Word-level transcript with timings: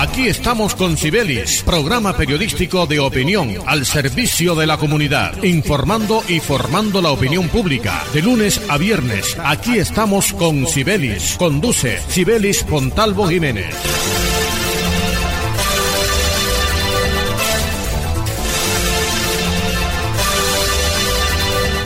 Aquí 0.00 0.28
estamos 0.28 0.74
con 0.74 0.96
Sibelis, 0.96 1.62
programa 1.62 2.16
periodístico 2.16 2.86
de 2.86 2.98
opinión 2.98 3.52
al 3.66 3.84
servicio 3.84 4.54
de 4.54 4.66
la 4.66 4.78
comunidad, 4.78 5.42
informando 5.42 6.22
y 6.26 6.40
formando 6.40 7.02
la 7.02 7.10
opinión 7.10 7.50
pública. 7.50 8.02
De 8.14 8.22
lunes 8.22 8.62
a 8.70 8.78
viernes, 8.78 9.36
aquí 9.44 9.76
estamos 9.76 10.32
con 10.32 10.66
Sibelis. 10.66 11.36
Conduce 11.38 12.00
Sibelis 12.08 12.64
Fontalvo 12.64 13.28
Jiménez. 13.28 13.74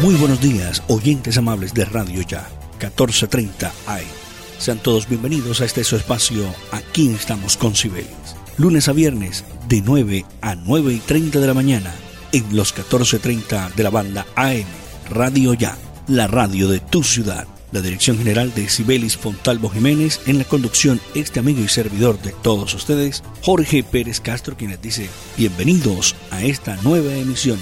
Muy 0.03 0.15
buenos 0.15 0.41
días, 0.41 0.85
oyentes 0.87 1.37
amables 1.37 1.75
de 1.75 1.85
Radio 1.85 2.23
Ya, 2.23 2.49
1430 2.79 3.73
AM. 3.89 4.24
Sean 4.59 4.79
todos 4.79 5.09
bienvenidos 5.09 5.61
a 5.61 5.65
este 5.65 5.85
su 5.85 5.97
espacio, 5.97 6.43
aquí 6.71 7.09
estamos 7.11 7.57
con 7.57 7.75
Cibelis. 7.75 8.09
Lunes 8.57 8.89
a 8.89 8.93
viernes, 8.93 9.45
de 9.69 9.83
9 9.83 10.25
a 10.41 10.55
9 10.55 10.95
y 10.95 10.99
30 10.99 11.41
de 11.41 11.47
la 11.47 11.55
mañana, 11.55 11.93
en 12.33 12.45
los 12.57 12.73
1430 12.73 13.73
de 13.77 13.83
la 13.83 13.91
banda 13.91 14.27
AM, 14.37 14.65
Radio 15.11 15.55
Ya, 15.55 15.77
la 16.09 16.29
radio 16.29 16.69
de 16.69 16.81
tu 16.81 17.03
ciudad. 17.03 17.47
La 17.73 17.81
dirección 17.81 18.17
general 18.17 18.55
de 18.55 18.69
Cibelis 18.69 19.17
Fontalvo 19.17 19.69
Jiménez, 19.69 20.21
en 20.27 20.39
la 20.39 20.45
conducción 20.45 21.01
este 21.15 21.41
amigo 21.41 21.61
y 21.61 21.69
servidor 21.69 22.23
de 22.23 22.31
todos 22.31 22.73
ustedes, 22.75 23.25
Jorge 23.43 23.83
Pérez 23.83 24.21
Castro, 24.21 24.57
quien 24.57 24.71
les 24.71 24.81
dice 24.81 25.11
bienvenidos 25.37 26.15
a 26.31 26.43
esta 26.45 26.77
nueva 26.77 27.13
emisión. 27.15 27.59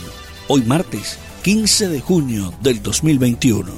Hoy 0.46 0.62
martes 0.62 1.18
15 1.42 1.88
de 1.88 2.00
junio 2.00 2.52
del 2.60 2.82
2021. 2.82 3.72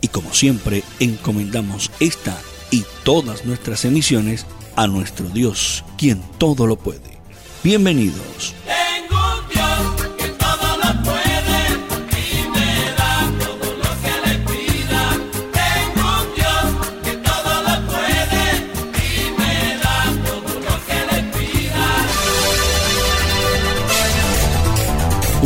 Y 0.00 0.08
como 0.08 0.32
siempre, 0.32 0.82
encomendamos 1.00 1.90
esta 2.00 2.40
y 2.70 2.84
todas 3.04 3.44
nuestras 3.44 3.84
emisiones 3.84 4.46
a 4.76 4.86
nuestro 4.86 5.28
Dios, 5.28 5.84
quien 5.98 6.22
todo 6.38 6.66
lo 6.66 6.76
puede. 6.76 7.18
Bienvenidos. 7.62 8.54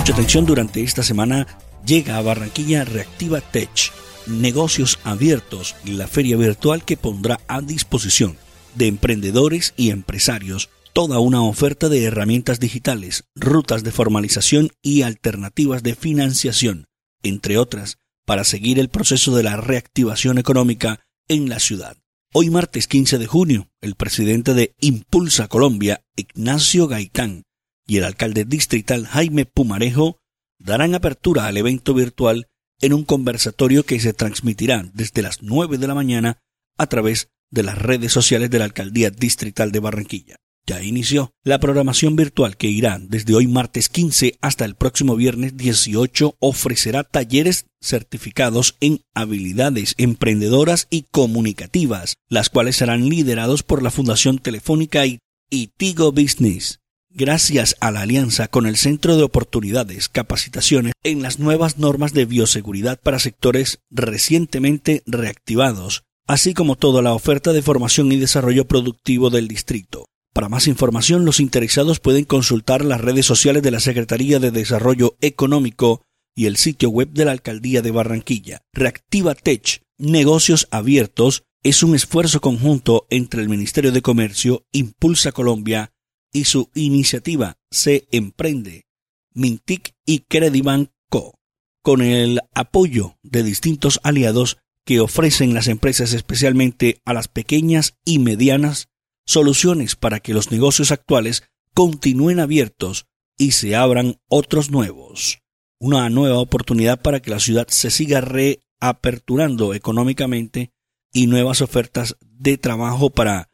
Mucha 0.04 0.12
atención 0.12 0.44
durante 0.44 0.82
esta 0.82 1.02
semana 1.02 1.46
llega 1.86 2.18
a 2.18 2.20
Barranquilla 2.20 2.84
Reactiva 2.84 3.40
Tech, 3.40 3.90
negocios 4.26 4.98
abiertos 5.04 5.76
y 5.84 5.92
la 5.92 6.06
feria 6.06 6.36
virtual 6.36 6.84
que 6.84 6.96
pondrá 6.96 7.40
a 7.48 7.60
disposición 7.60 8.36
de 8.74 8.86
emprendedores 8.86 9.74
y 9.76 9.90
empresarios 9.90 10.70
toda 10.92 11.18
una 11.18 11.42
oferta 11.42 11.88
de 11.88 12.04
herramientas 12.04 12.60
digitales, 12.60 13.24
rutas 13.34 13.82
de 13.82 13.90
formalización 13.90 14.70
y 14.80 15.02
alternativas 15.02 15.82
de 15.82 15.94
financiación, 15.96 16.86
entre 17.22 17.58
otras, 17.58 17.98
para 18.24 18.44
seguir 18.44 18.78
el 18.78 18.88
proceso 18.88 19.34
de 19.36 19.42
la 19.42 19.56
reactivación 19.56 20.38
económica 20.38 21.00
en 21.28 21.48
la 21.48 21.58
ciudad. 21.58 21.96
Hoy 22.32 22.50
martes 22.50 22.86
15 22.86 23.18
de 23.18 23.26
junio, 23.26 23.68
el 23.80 23.96
presidente 23.96 24.54
de 24.54 24.74
Impulsa 24.80 25.48
Colombia, 25.48 26.04
Ignacio 26.16 26.88
Gaitán, 26.88 27.44
y 27.86 27.98
el 27.98 28.04
alcalde 28.04 28.44
distrital 28.44 29.06
Jaime 29.06 29.46
Pumarejo 29.46 30.18
darán 30.58 30.94
apertura 30.94 31.46
al 31.46 31.56
evento 31.56 31.92
virtual 31.92 32.48
en 32.80 32.92
un 32.92 33.04
conversatorio 33.04 33.84
que 33.84 34.00
se 34.00 34.12
transmitirá 34.12 34.88
desde 34.94 35.22
las 35.22 35.42
9 35.42 35.78
de 35.78 35.86
la 35.86 35.94
mañana 35.94 36.38
a 36.76 36.86
través 36.86 37.28
de 37.50 37.62
las 37.62 37.78
redes 37.78 38.12
sociales 38.12 38.50
de 38.50 38.58
la 38.58 38.64
Alcaldía 38.64 39.10
Distrital 39.10 39.72
de 39.72 39.80
Barranquilla. 39.80 40.36
Ya 40.66 40.82
inició 40.82 41.30
la 41.44 41.60
programación 41.60 42.16
virtual 42.16 42.56
que 42.56 42.68
irá 42.68 42.98
desde 42.98 43.34
hoy 43.34 43.46
martes 43.46 43.90
15 43.90 44.38
hasta 44.40 44.64
el 44.64 44.74
próximo 44.74 45.14
viernes 45.14 45.58
18 45.58 46.36
ofrecerá 46.38 47.04
talleres 47.04 47.66
certificados 47.82 48.76
en 48.80 49.02
habilidades 49.14 49.94
emprendedoras 49.98 50.86
y 50.88 51.02
comunicativas, 51.10 52.14
las 52.30 52.48
cuales 52.48 52.76
serán 52.76 53.10
liderados 53.10 53.62
por 53.62 53.82
la 53.82 53.90
Fundación 53.90 54.38
Telefónica 54.38 55.04
y, 55.04 55.18
y 55.50 55.66
Tigo 55.76 56.12
Business 56.12 56.80
gracias 57.14 57.76
a 57.80 57.90
la 57.92 58.02
alianza 58.02 58.48
con 58.48 58.66
el 58.66 58.76
Centro 58.76 59.16
de 59.16 59.22
Oportunidades, 59.22 60.08
Capacitaciones 60.08 60.92
en 61.04 61.22
las 61.22 61.38
nuevas 61.38 61.78
normas 61.78 62.12
de 62.12 62.24
bioseguridad 62.24 63.00
para 63.00 63.20
sectores 63.20 63.78
recientemente 63.90 65.02
reactivados, 65.06 66.02
así 66.26 66.54
como 66.54 66.76
toda 66.76 67.02
la 67.02 67.14
oferta 67.14 67.52
de 67.52 67.62
formación 67.62 68.10
y 68.10 68.16
desarrollo 68.16 68.66
productivo 68.66 69.30
del 69.30 69.46
distrito. 69.46 70.06
Para 70.32 70.48
más 70.48 70.66
información, 70.66 71.24
los 71.24 71.38
interesados 71.38 72.00
pueden 72.00 72.24
consultar 72.24 72.84
las 72.84 73.00
redes 73.00 73.24
sociales 73.24 73.62
de 73.62 73.70
la 73.70 73.78
Secretaría 73.78 74.40
de 74.40 74.50
Desarrollo 74.50 75.16
Económico 75.20 76.02
y 76.34 76.46
el 76.46 76.56
sitio 76.56 76.90
web 76.90 77.10
de 77.12 77.24
la 77.24 77.30
Alcaldía 77.30 77.82
de 77.82 77.92
Barranquilla. 77.92 78.60
Reactiva 78.72 79.36
Tech, 79.36 79.82
negocios 79.96 80.66
abiertos, 80.72 81.44
es 81.62 81.84
un 81.84 81.94
esfuerzo 81.94 82.40
conjunto 82.40 83.06
entre 83.10 83.40
el 83.40 83.48
Ministerio 83.48 83.92
de 83.92 84.02
Comercio, 84.02 84.66
Impulsa 84.72 85.30
Colombia, 85.30 85.93
y 86.34 86.44
su 86.44 86.68
iniciativa 86.74 87.56
Se 87.70 88.06
Emprende, 88.10 88.84
Mintic 89.32 89.94
y 90.04 90.20
Credibanco, 90.20 90.92
Co, 91.08 91.38
con 91.82 92.02
el 92.02 92.40
apoyo 92.54 93.16
de 93.22 93.42
distintos 93.42 94.00
aliados 94.02 94.58
que 94.84 95.00
ofrecen 95.00 95.54
las 95.54 95.68
empresas 95.68 96.12
especialmente 96.12 97.00
a 97.04 97.14
las 97.14 97.28
pequeñas 97.28 97.94
y 98.04 98.18
medianas 98.18 98.88
soluciones 99.24 99.96
para 99.96 100.20
que 100.20 100.34
los 100.34 100.50
negocios 100.50 100.90
actuales 100.90 101.44
continúen 101.72 102.40
abiertos 102.40 103.06
y 103.38 103.52
se 103.52 103.76
abran 103.76 104.20
otros 104.28 104.70
nuevos. 104.70 105.38
Una 105.78 106.08
nueva 106.10 106.38
oportunidad 106.38 107.00
para 107.00 107.20
que 107.20 107.30
la 107.30 107.40
ciudad 107.40 107.68
se 107.68 107.90
siga 107.90 108.20
reaperturando 108.20 109.72
económicamente 109.74 110.72
y 111.12 111.26
nuevas 111.26 111.62
ofertas 111.62 112.16
de 112.20 112.58
trabajo 112.58 113.10
para 113.10 113.50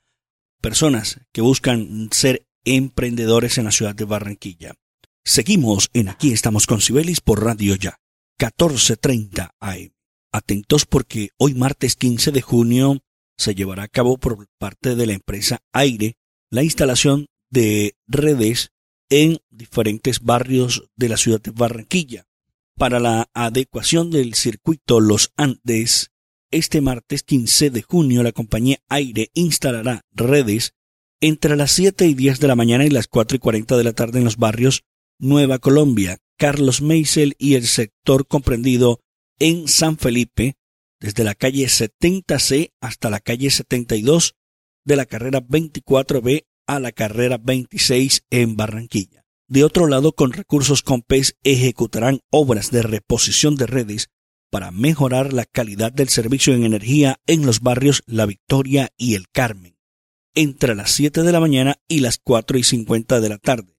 personas 0.60 1.20
que 1.32 1.40
buscan 1.42 2.08
ser 2.10 2.46
emprendedores 2.64 3.58
en 3.58 3.64
la 3.64 3.72
ciudad 3.72 3.94
de 3.94 4.04
Barranquilla. 4.04 4.74
Seguimos 5.24 5.90
en 5.92 6.08
Aquí 6.08 6.32
estamos 6.32 6.66
con 6.66 6.80
Sibelis 6.80 7.20
por 7.20 7.44
Radio 7.44 7.74
Ya, 7.74 7.98
1430 8.38 9.54
AM. 9.60 9.90
Atentos 10.32 10.86
porque 10.86 11.30
hoy 11.36 11.54
martes 11.54 11.96
15 11.96 12.32
de 12.32 12.40
junio 12.40 12.98
se 13.36 13.54
llevará 13.54 13.84
a 13.84 13.88
cabo 13.88 14.18
por 14.18 14.46
parte 14.58 14.94
de 14.94 15.06
la 15.06 15.14
empresa 15.14 15.60
Aire 15.72 16.16
la 16.50 16.62
instalación 16.62 17.26
de 17.50 17.96
redes 18.06 18.70
en 19.08 19.38
diferentes 19.50 20.20
barrios 20.20 20.88
de 20.96 21.08
la 21.08 21.16
ciudad 21.16 21.40
de 21.40 21.50
Barranquilla. 21.50 22.26
Para 22.76 23.00
la 23.00 23.28
adecuación 23.34 24.10
del 24.10 24.34
circuito 24.34 25.00
Los 25.00 25.32
Andes, 25.36 26.10
este 26.50 26.80
martes 26.80 27.22
15 27.24 27.70
de 27.70 27.82
junio 27.82 28.22
la 28.22 28.32
compañía 28.32 28.78
Aire 28.88 29.30
instalará 29.34 30.02
redes 30.12 30.74
entre 31.20 31.56
las 31.56 31.72
7 31.72 32.06
y 32.06 32.14
10 32.14 32.40
de 32.40 32.48
la 32.48 32.56
mañana 32.56 32.84
y 32.84 32.90
las 32.90 33.06
4 33.06 33.36
y 33.36 33.38
40 33.38 33.76
de 33.76 33.84
la 33.84 33.92
tarde 33.92 34.18
en 34.18 34.24
los 34.24 34.38
barrios 34.38 34.84
Nueva 35.18 35.58
Colombia, 35.58 36.18
Carlos 36.38 36.80
Meisel 36.80 37.34
y 37.38 37.54
el 37.54 37.66
sector 37.66 38.26
comprendido 38.26 39.00
en 39.38 39.68
San 39.68 39.98
Felipe, 39.98 40.56
desde 40.98 41.24
la 41.24 41.34
calle 41.34 41.66
70C 41.66 42.72
hasta 42.80 43.10
la 43.10 43.20
calle 43.20 43.50
72 43.50 44.34
de 44.84 44.96
la 44.96 45.04
carrera 45.04 45.42
24B 45.42 46.46
a 46.66 46.80
la 46.80 46.92
carrera 46.92 47.36
26 47.36 48.24
en 48.30 48.56
Barranquilla. 48.56 49.24
De 49.46 49.64
otro 49.64 49.88
lado, 49.88 50.12
con 50.12 50.32
recursos 50.32 50.82
COMPES 50.82 51.36
ejecutarán 51.42 52.20
obras 52.30 52.70
de 52.70 52.82
reposición 52.82 53.56
de 53.56 53.66
redes 53.66 54.08
para 54.50 54.70
mejorar 54.70 55.32
la 55.32 55.44
calidad 55.44 55.92
del 55.92 56.08
servicio 56.08 56.54
en 56.54 56.64
energía 56.64 57.20
en 57.26 57.44
los 57.44 57.60
barrios 57.60 58.02
La 58.06 58.26
Victoria 58.26 58.90
y 58.96 59.16
El 59.16 59.28
Carmen 59.28 59.79
entre 60.34 60.74
las 60.74 60.92
7 60.92 61.22
de 61.22 61.32
la 61.32 61.40
mañana 61.40 61.78
y 61.88 62.00
las 62.00 62.18
4 62.18 62.58
y 62.58 62.62
50 62.62 63.20
de 63.20 63.28
la 63.28 63.38
tarde. 63.38 63.76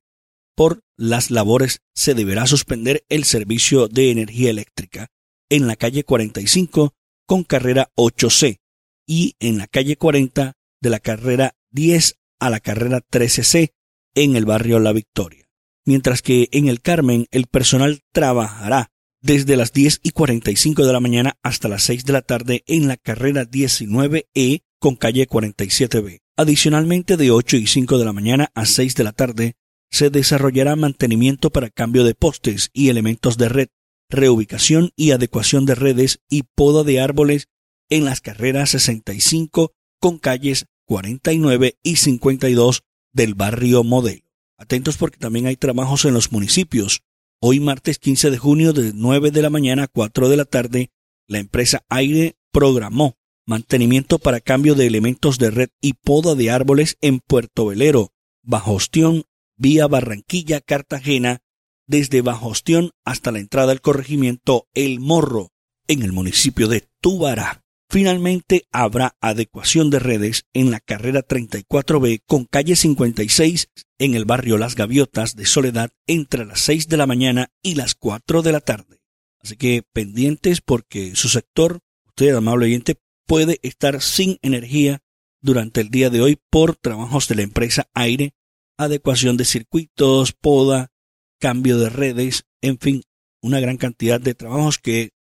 Por 0.56 0.84
las 0.98 1.32
labores 1.32 1.82
se 1.94 2.14
deberá 2.14 2.46
suspender 2.46 3.06
el 3.10 3.24
servicio 3.24 3.88
de 3.88 4.12
energía 4.12 4.50
eléctrica 4.50 5.10
en 5.50 5.68
la 5.68 5.76
calle 5.76 6.04
45 6.04 6.94
con 7.26 7.44
carrera 7.44 7.92
8C 7.96 8.60
y 9.08 9.36
en 9.40 9.58
la 9.58 9.68
calle 9.68 9.98
40 9.98 10.54
de 10.82 10.90
la 10.90 11.00
carrera 11.00 11.56
10 11.72 12.18
a 12.40 12.50
la 12.50 12.60
carrera 12.60 13.02
13C 13.02 13.74
en 14.16 14.36
el 14.36 14.46
barrio 14.46 14.80
La 14.80 14.94
Victoria. 14.94 15.50
Mientras 15.86 16.22
que 16.22 16.50
en 16.52 16.68
el 16.68 16.82
Carmen 16.82 17.28
el 17.32 17.48
personal 17.48 18.02
trabajará 18.12 18.92
desde 19.22 19.56
las 19.56 19.74
10 19.74 20.02
y 20.04 20.12
45 20.12 20.86
de 20.86 20.94
la 20.94 21.00
mañana 21.00 21.38
hasta 21.44 21.68
las 21.68 21.84
6 21.84 22.06
de 22.06 22.14
la 22.14 22.22
tarde 22.22 22.64
en 22.68 22.88
la 22.88 22.98
carrera 22.98 23.44
19E 23.44 24.64
con 24.80 24.96
calle 24.96 25.28
47B. 25.28 26.22
Adicionalmente, 26.42 27.18
de 27.18 27.30
8 27.30 27.58
y 27.58 27.68
5 27.68 28.00
de 28.00 28.06
la 28.06 28.14
mañana 28.14 28.50
a 28.56 28.66
6 28.66 28.96
de 28.96 29.04
la 29.04 29.12
tarde, 29.12 29.58
se 29.92 30.10
desarrollará 30.10 30.76
mantenimiento 30.76 31.52
para 31.52 31.70
cambio 31.70 32.04
de 32.04 32.16
postes 32.16 32.72
y 32.74 32.90
elementos 32.90 33.38
de 33.38 33.48
red, 33.48 33.68
reubicación 34.10 34.90
y 34.96 35.12
adecuación 35.12 35.68
de 35.68 35.76
redes 35.76 36.20
y 36.32 36.42
poda 36.56 36.84
de 36.84 37.00
árboles 37.00 37.48
en 37.92 38.06
las 38.06 38.22
carreras 38.22 38.72
65 38.72 39.74
con 40.00 40.18
calles 40.18 40.66
49 40.88 41.78
y 41.84 41.98
52 41.98 42.86
del 43.14 43.36
barrio 43.36 43.84
Modelo. 43.84 44.26
Atentos 44.58 44.98
porque 44.98 45.20
también 45.20 45.46
hay 45.46 45.58
trabajos 45.58 46.06
en 46.06 46.16
los 46.16 46.32
municipios. 46.32 47.04
Hoy 47.40 47.60
martes 47.60 48.00
15 48.00 48.32
de 48.32 48.40
junio 48.40 48.74
de 48.74 48.94
9 48.96 49.30
de 49.30 49.44
la 49.44 49.52
mañana 49.52 49.84
a 49.84 49.88
4 49.88 50.28
de 50.28 50.38
la 50.38 50.46
tarde, 50.46 50.90
la 51.28 51.38
empresa 51.38 51.86
Aire 51.88 52.36
programó 52.52 53.16
mantenimiento 53.52 54.18
para 54.18 54.40
cambio 54.40 54.76
de 54.76 54.88
elementos 54.88 55.38
de 55.38 55.52
red 55.52 55.70
y 55.82 55.94
poda 55.94 56.36
de 56.36 56.52
árboles 56.52 56.98
en 57.02 57.20
Puerto 57.20 57.66
Velero, 57.66 58.14
Bajostión, 58.44 59.26
vía 59.58 59.88
Barranquilla, 59.88 60.62
Cartagena, 60.62 61.42
desde 61.86 62.22
Bajostión 62.22 62.92
hasta 63.04 63.32
la 63.32 63.40
entrada 63.40 63.74
al 63.74 63.82
corregimiento 63.82 64.70
El 64.74 65.02
Morro, 65.02 65.52
en 65.88 66.02
el 66.02 66.14
municipio 66.14 66.70
de 66.70 66.88
Tubará. 67.02 67.62
Finalmente 67.90 68.68
habrá 68.72 69.18
adecuación 69.20 69.90
de 69.90 70.00
redes 70.00 70.46
en 70.54 70.72
la 70.72 70.80
carrera 70.80 71.22
34B 71.22 72.22
con 72.26 72.46
calle 72.46 72.78
56 72.78 73.68
en 74.00 74.16
el 74.16 74.24
barrio 74.24 74.58
Las 74.58 74.76
Gaviotas 74.76 75.36
de 75.36 75.46
Soledad 75.46 75.92
entre 76.08 76.46
las 76.46 76.62
6 76.62 76.88
de 76.88 76.96
la 76.96 77.06
mañana 77.06 77.52
y 77.62 77.76
las 77.76 77.96
4 77.96 78.44
de 78.44 78.52
la 78.54 78.62
tarde. 78.62 79.02
Así 79.44 79.58
que 79.58 79.84
pendientes 79.92 80.62
porque 80.62 81.18
su 81.18 81.28
sector, 81.28 81.80
usted 82.06 82.34
amable 82.34 82.68
oyente, 82.68 82.96
puede 83.26 83.60
estar 83.62 84.02
sin 84.02 84.38
energía 84.42 85.02
durante 85.42 85.82
el 85.82 85.90
día 85.90 86.10
de 86.10 86.22
hoy 86.22 86.40
por 86.50 86.76
trabajos 86.76 87.28
de 87.28 87.36
la 87.36 87.42
empresa 87.42 87.90
Aire, 87.94 88.34
adecuación 88.78 89.38
de 89.38 89.46
circuitos, 89.46 90.34
poda, 90.34 90.92
cambio 91.40 91.78
de 91.78 91.90
redes, 91.90 92.46
en 92.62 92.78
fin, 92.78 93.04
una 93.42 93.60
gran 93.60 93.78
cantidad 93.78 94.22
de 94.22 94.36
trabajos 94.36 94.78
que 94.78 95.12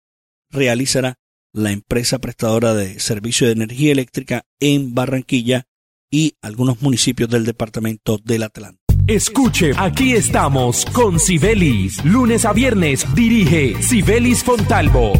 realizará 0.49 1.17
la 1.53 1.71
empresa 1.71 2.19
prestadora 2.19 2.73
de 2.73 2.99
servicio 2.99 3.47
de 3.47 3.53
energía 3.53 3.91
eléctrica 3.91 4.45
en 4.59 4.93
Barranquilla 4.93 5.65
y 6.09 6.35
algunos 6.41 6.81
municipios 6.81 7.29
del 7.29 7.45
departamento 7.45 8.17
del 8.23 8.43
Atlántico. 8.43 8.81
Escuche, 9.07 9.71
aquí 9.75 10.13
estamos 10.13 10.85
con 10.85 11.19
Sibelis. 11.19 12.03
Lunes 12.05 12.45
a 12.45 12.53
viernes 12.53 13.05
dirige 13.15 13.81
Sibelis 13.81 14.43
Fontalvo 14.43 15.13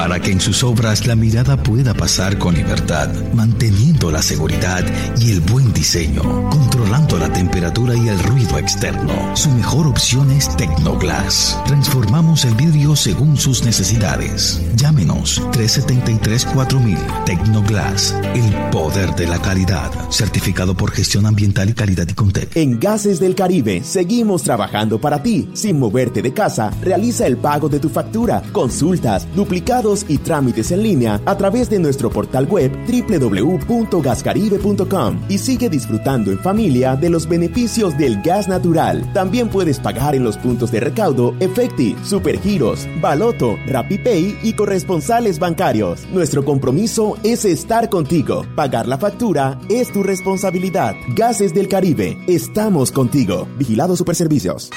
para 0.00 0.18
que 0.18 0.32
en 0.32 0.40
sus 0.40 0.64
obras 0.64 1.06
la 1.06 1.14
mirada 1.14 1.62
pueda 1.62 1.92
pasar 1.92 2.38
con 2.38 2.54
libertad, 2.54 3.10
manteniendo 3.34 4.10
la 4.10 4.22
seguridad 4.22 4.82
y 5.18 5.30
el 5.30 5.40
buen 5.40 5.74
diseño, 5.74 6.22
controlando 6.48 7.18
la 7.18 7.30
temperatura 7.30 7.94
y 7.94 8.08
el 8.08 8.18
ruido 8.20 8.56
externo. 8.56 9.12
Su 9.36 9.50
mejor 9.50 9.86
opción 9.86 10.30
es 10.30 10.56
Tecnoglass. 10.56 11.58
Transformamos 11.66 12.46
el 12.46 12.54
vidrio 12.54 12.96
según 12.96 13.36
sus 13.36 13.62
necesidades. 13.62 14.62
Llámenos 14.74 15.42
373-4000 15.52 17.24
Tecnoglass, 17.26 18.14
el 18.34 18.70
poder 18.70 19.14
de 19.16 19.26
la 19.26 19.38
calidad, 19.42 19.90
certificado 20.10 20.74
por 20.74 20.92
gestión 20.92 21.26
ambiental 21.26 21.68
y 21.68 21.74
calidad 21.74 22.08
y 22.08 22.14
Contec. 22.14 22.56
En 22.56 22.80
Gases 22.80 23.20
del 23.20 23.34
Caribe 23.34 23.82
seguimos 23.84 24.44
trabajando 24.44 24.98
para 24.98 25.22
ti. 25.22 25.50
Sin 25.52 25.78
moverte 25.78 26.22
de 26.22 26.32
casa, 26.32 26.70
realiza 26.80 27.26
el 27.26 27.36
pago 27.36 27.68
de 27.68 27.80
tu 27.80 27.90
factura, 27.90 28.42
consultas, 28.50 29.28
duplicados 29.36 29.89
y 30.08 30.18
trámites 30.18 30.70
en 30.70 30.82
línea 30.82 31.20
a 31.26 31.36
través 31.36 31.68
de 31.68 31.80
nuestro 31.80 32.10
portal 32.10 32.46
web 32.46 32.70
www.gascaribe.com 32.86 35.20
y 35.28 35.38
sigue 35.38 35.68
disfrutando 35.68 36.30
en 36.30 36.38
familia 36.38 36.94
de 36.94 37.10
los 37.10 37.28
beneficios 37.28 37.98
del 37.98 38.22
gas 38.22 38.46
natural. 38.46 39.12
También 39.12 39.48
puedes 39.48 39.80
pagar 39.80 40.14
en 40.14 40.22
los 40.22 40.38
puntos 40.38 40.70
de 40.70 40.78
recaudo 40.80 41.34
Efecti, 41.40 41.96
Supergiros, 42.04 42.86
Baloto, 43.00 43.56
RappiPay 43.66 44.38
y 44.42 44.52
corresponsales 44.52 45.40
bancarios. 45.40 46.06
Nuestro 46.12 46.44
compromiso 46.44 47.16
es 47.24 47.44
estar 47.44 47.90
contigo. 47.90 48.46
Pagar 48.54 48.86
la 48.86 48.98
factura 48.98 49.58
es 49.68 49.92
tu 49.92 50.04
responsabilidad. 50.04 50.94
Gases 51.16 51.52
del 51.52 51.66
Caribe, 51.68 52.16
estamos 52.28 52.92
contigo. 52.92 53.48
Vigilado 53.58 53.96
Superservicios. 53.96 54.70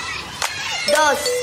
Dos. 0.88 1.43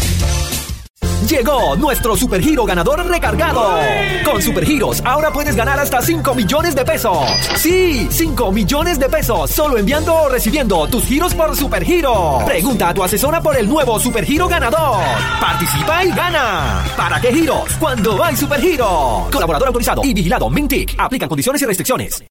Llegó 1.27 1.75
nuestro 1.75 2.15
supergiro 2.17 2.65
ganador 2.65 3.05
recargado. 3.05 3.79
Con 4.25 4.41
supergiros 4.41 5.01
ahora 5.05 5.31
puedes 5.31 5.55
ganar 5.55 5.79
hasta 5.79 6.01
5 6.01 6.33
millones 6.33 6.75
de 6.75 6.83
pesos. 6.83 7.17
Sí, 7.55 8.07
5 8.09 8.51
millones 8.51 8.99
de 8.99 9.07
pesos 9.07 9.51
solo 9.51 9.77
enviando 9.77 10.13
o 10.13 10.29
recibiendo 10.29 10.87
tus 10.87 11.05
giros 11.05 11.33
por 11.35 11.55
supergiro. 11.55 12.39
Pregunta 12.45 12.89
a 12.89 12.93
tu 12.93 13.03
asesora 13.03 13.41
por 13.41 13.55
el 13.55 13.69
nuevo 13.69 13.99
supergiro 13.99 14.47
ganador. 14.47 14.97
Participa 15.39 16.03
y 16.03 16.11
gana. 16.11 16.83
¿Para 16.97 17.21
qué 17.21 17.31
giros? 17.33 17.71
Cuando 17.79 18.23
hay 18.23 18.35
supergiro. 18.35 19.27
Colaborador 19.31 19.67
autorizado 19.67 20.01
y 20.03 20.13
vigilado 20.13 20.49
Mintic. 20.49 20.95
Aplican 20.97 21.29
condiciones 21.29 21.61
y 21.61 21.65
restricciones. 21.65 22.23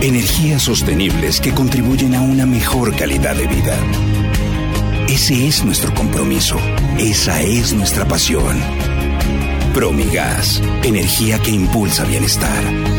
Energías 0.00 0.62
sostenibles 0.62 1.40
que 1.40 1.54
contribuyen 1.54 2.16
a 2.16 2.22
una 2.22 2.44
mejor 2.44 2.96
calidad 2.96 3.36
de 3.36 3.46
vida. 3.46 3.76
Ese 5.08 5.46
es 5.46 5.64
nuestro 5.64 5.92
compromiso. 5.94 6.56
Esa 6.98 7.40
es 7.42 7.72
nuestra 7.72 8.06
pasión. 8.06 8.58
Promigas, 9.74 10.62
energía 10.82 11.38
que 11.38 11.50
impulsa 11.50 12.04
bienestar. 12.04 12.91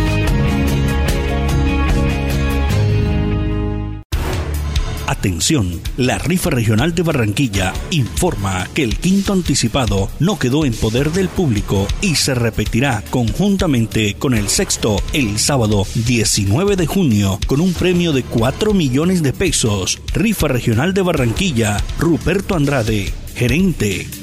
Atención, 5.07 5.81
la 5.97 6.17
rifa 6.17 6.49
regional 6.49 6.95
de 6.95 7.01
Barranquilla 7.01 7.73
informa 7.91 8.67
que 8.73 8.83
el 8.83 8.97
quinto 8.97 9.33
anticipado 9.33 10.09
no 10.19 10.39
quedó 10.39 10.65
en 10.65 10.73
poder 10.73 11.11
del 11.11 11.27
público 11.27 11.87
y 12.01 12.15
se 12.15 12.33
repetirá 12.33 13.03
conjuntamente 13.09 14.15
con 14.15 14.33
el 14.33 14.47
sexto 14.47 15.01
el 15.11 15.39
sábado 15.39 15.85
19 15.93 16.77
de 16.77 16.87
junio 16.87 17.39
con 17.47 17.59
un 17.59 17.73
premio 17.73 18.13
de 18.13 18.23
4 18.23 18.73
millones 18.73 19.21
de 19.23 19.33
pesos. 19.33 19.99
Rifa 20.13 20.47
regional 20.47 20.93
de 20.93 21.01
Barranquilla, 21.01 21.83
Ruperto 21.99 22.55
Andrade, 22.55 23.11
gerente. 23.35 24.22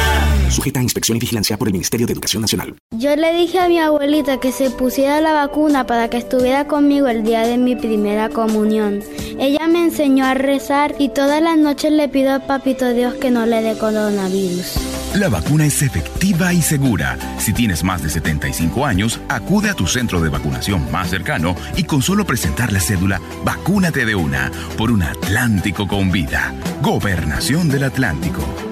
sujeta 0.51 0.79
a 0.79 0.83
inspección 0.83 1.17
y 1.17 1.19
vigilancia 1.19 1.57
por 1.57 1.67
el 1.67 1.73
Ministerio 1.73 2.05
de 2.07 2.13
Educación 2.13 2.41
Nacional. 2.41 2.75
Yo 2.91 3.15
le 3.15 3.33
dije 3.33 3.59
a 3.59 3.67
mi 3.67 3.79
abuelita 3.79 4.39
que 4.39 4.51
se 4.51 4.69
pusiera 4.69 5.21
la 5.21 5.33
vacuna 5.33 5.85
para 5.85 6.09
que 6.09 6.17
estuviera 6.17 6.67
conmigo 6.67 7.07
el 7.07 7.23
día 7.23 7.41
de 7.41 7.57
mi 7.57 7.75
primera 7.75 8.29
comunión. 8.29 9.01
Ella 9.39 9.67
me 9.67 9.83
enseñó 9.83 10.25
a 10.25 10.33
rezar 10.33 10.95
y 10.99 11.09
todas 11.09 11.41
las 11.41 11.57
noches 11.57 11.91
le 11.91 12.09
pido 12.09 12.33
a 12.33 12.39
Papito 12.39 12.93
Dios 12.93 13.15
que 13.15 13.31
no 13.31 13.45
le 13.45 13.61
dé 13.61 13.77
coronavirus. 13.77 14.75
La 15.15 15.27
vacuna 15.27 15.65
es 15.65 15.81
efectiva 15.81 16.53
y 16.53 16.61
segura. 16.61 17.17
Si 17.37 17.51
tienes 17.51 17.83
más 17.83 18.01
de 18.01 18.09
75 18.09 18.85
años, 18.85 19.19
acude 19.27 19.69
a 19.69 19.73
tu 19.73 19.85
centro 19.85 20.21
de 20.21 20.29
vacunación 20.29 20.89
más 20.89 21.09
cercano 21.09 21.55
y 21.75 21.83
con 21.83 22.01
solo 22.01 22.25
presentar 22.25 22.71
la 22.71 22.79
cédula, 22.79 23.19
vacúnate 23.43 24.05
de 24.05 24.15
una 24.15 24.51
por 24.77 24.89
un 24.89 25.03
Atlántico 25.03 25.87
con 25.87 26.11
vida. 26.11 26.53
Gobernación 26.81 27.67
del 27.67 27.83
Atlántico. 27.83 28.70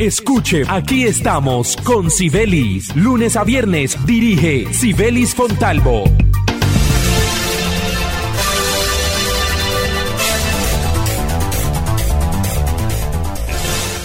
Escuche, 0.00 0.62
aquí 0.66 1.04
estamos 1.04 1.76
con 1.76 2.10
Sibelis. 2.10 2.96
Lunes 2.96 3.36
a 3.36 3.44
viernes 3.44 3.98
dirige 4.06 4.72
Sibelis 4.72 5.34
Fontalvo. 5.34 6.04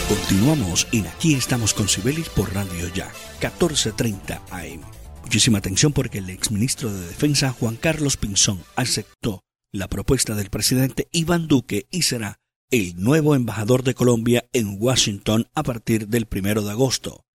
Continuamos 0.09 0.85
en 0.91 1.07
Aquí 1.07 1.35
estamos 1.35 1.73
con 1.73 1.87
Sibelis 1.87 2.27
por 2.27 2.53
Radio 2.53 2.89
Ya, 2.93 3.09
14:30 3.39 4.41
AM. 4.51 4.81
Muchísima 5.23 5.59
atención 5.59 5.93
porque 5.93 6.17
el 6.17 6.29
exministro 6.29 6.91
de 6.91 7.07
Defensa 7.07 7.53
Juan 7.57 7.77
Carlos 7.77 8.17
Pinzón 8.17 8.59
aceptó 8.75 9.43
la 9.71 9.87
propuesta 9.87 10.35
del 10.35 10.49
presidente 10.49 11.07
Iván 11.13 11.47
Duque 11.47 11.85
y 11.89 12.01
será 12.01 12.35
el 12.71 13.01
nuevo 13.01 13.35
embajador 13.35 13.83
de 13.83 13.93
Colombia 13.93 14.47
en 14.53 14.77
Washington 14.79 15.47
a 15.53 15.63
partir 15.63 16.07
del 16.07 16.25
primero 16.25 16.63
de 16.63 16.71
agosto. 16.71 17.25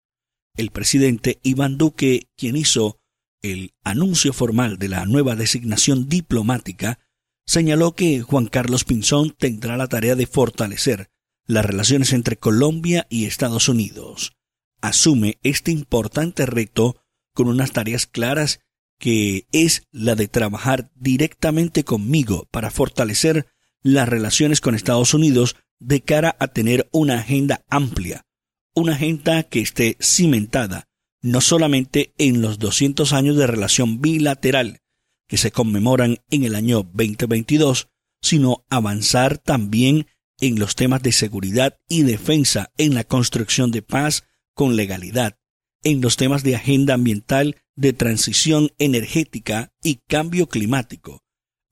El 0.55 0.71
presidente 0.71 1.39
Iván 1.43 1.77
Duque, 1.77 2.27
quien 2.35 2.57
hizo 2.57 2.99
el 3.41 3.73
anuncio 3.83 4.33
formal 4.33 4.77
de 4.77 4.89
la 4.89 5.05
nueva 5.05 5.35
designación 5.35 6.09
diplomática, 6.09 6.99
señaló 7.45 7.93
que 7.93 8.21
Juan 8.21 8.47
Carlos 8.47 8.83
Pinzón 8.83 9.31
tendrá 9.31 9.77
la 9.77 9.87
tarea 9.87 10.15
de 10.15 10.27
fortalecer 10.27 11.09
las 11.47 11.65
relaciones 11.65 12.13
entre 12.13 12.37
Colombia 12.37 13.07
y 13.09 13.25
Estados 13.25 13.67
Unidos. 13.69 14.33
Asume 14.81 15.39
este 15.43 15.71
importante 15.71 16.45
reto 16.45 16.97
con 17.33 17.47
unas 17.47 17.71
tareas 17.71 18.05
claras 18.05 18.59
que 18.99 19.47
es 19.51 19.87
la 19.91 20.15
de 20.15 20.27
trabajar 20.27 20.91
directamente 20.95 21.83
conmigo 21.83 22.47
para 22.51 22.69
fortalecer 22.69 23.47
las 23.83 24.07
relaciones 24.07 24.61
con 24.61 24.75
Estados 24.75 25.13
Unidos 25.13 25.55
de 25.79 26.01
cara 26.01 26.35
a 26.39 26.47
tener 26.47 26.87
una 26.91 27.19
agenda 27.19 27.63
amplia, 27.69 28.25
una 28.75 28.93
agenda 28.93 29.43
que 29.43 29.61
esté 29.61 29.97
cimentada 29.99 30.87
no 31.21 31.41
solamente 31.41 32.13
en 32.17 32.41
los 32.41 32.59
200 32.59 33.13
años 33.13 33.37
de 33.37 33.47
relación 33.47 34.01
bilateral 34.01 34.79
que 35.27 35.37
se 35.37 35.51
conmemoran 35.51 36.17
en 36.29 36.43
el 36.43 36.55
año 36.55 36.83
2022, 36.83 37.89
sino 38.21 38.65
avanzar 38.69 39.37
también 39.37 40.07
en 40.39 40.59
los 40.59 40.75
temas 40.75 41.03
de 41.03 41.11
seguridad 41.11 41.77
y 41.87 42.03
defensa, 42.03 42.71
en 42.77 42.95
la 42.95 43.03
construcción 43.03 43.71
de 43.71 43.81
paz 43.81 44.23
con 44.53 44.75
legalidad, 44.75 45.37
en 45.83 46.01
los 46.01 46.17
temas 46.17 46.43
de 46.43 46.55
agenda 46.55 46.95
ambiental, 46.95 47.57
de 47.75 47.93
transición 47.93 48.71
energética 48.77 49.71
y 49.81 49.99
cambio 50.07 50.47
climático, 50.47 51.23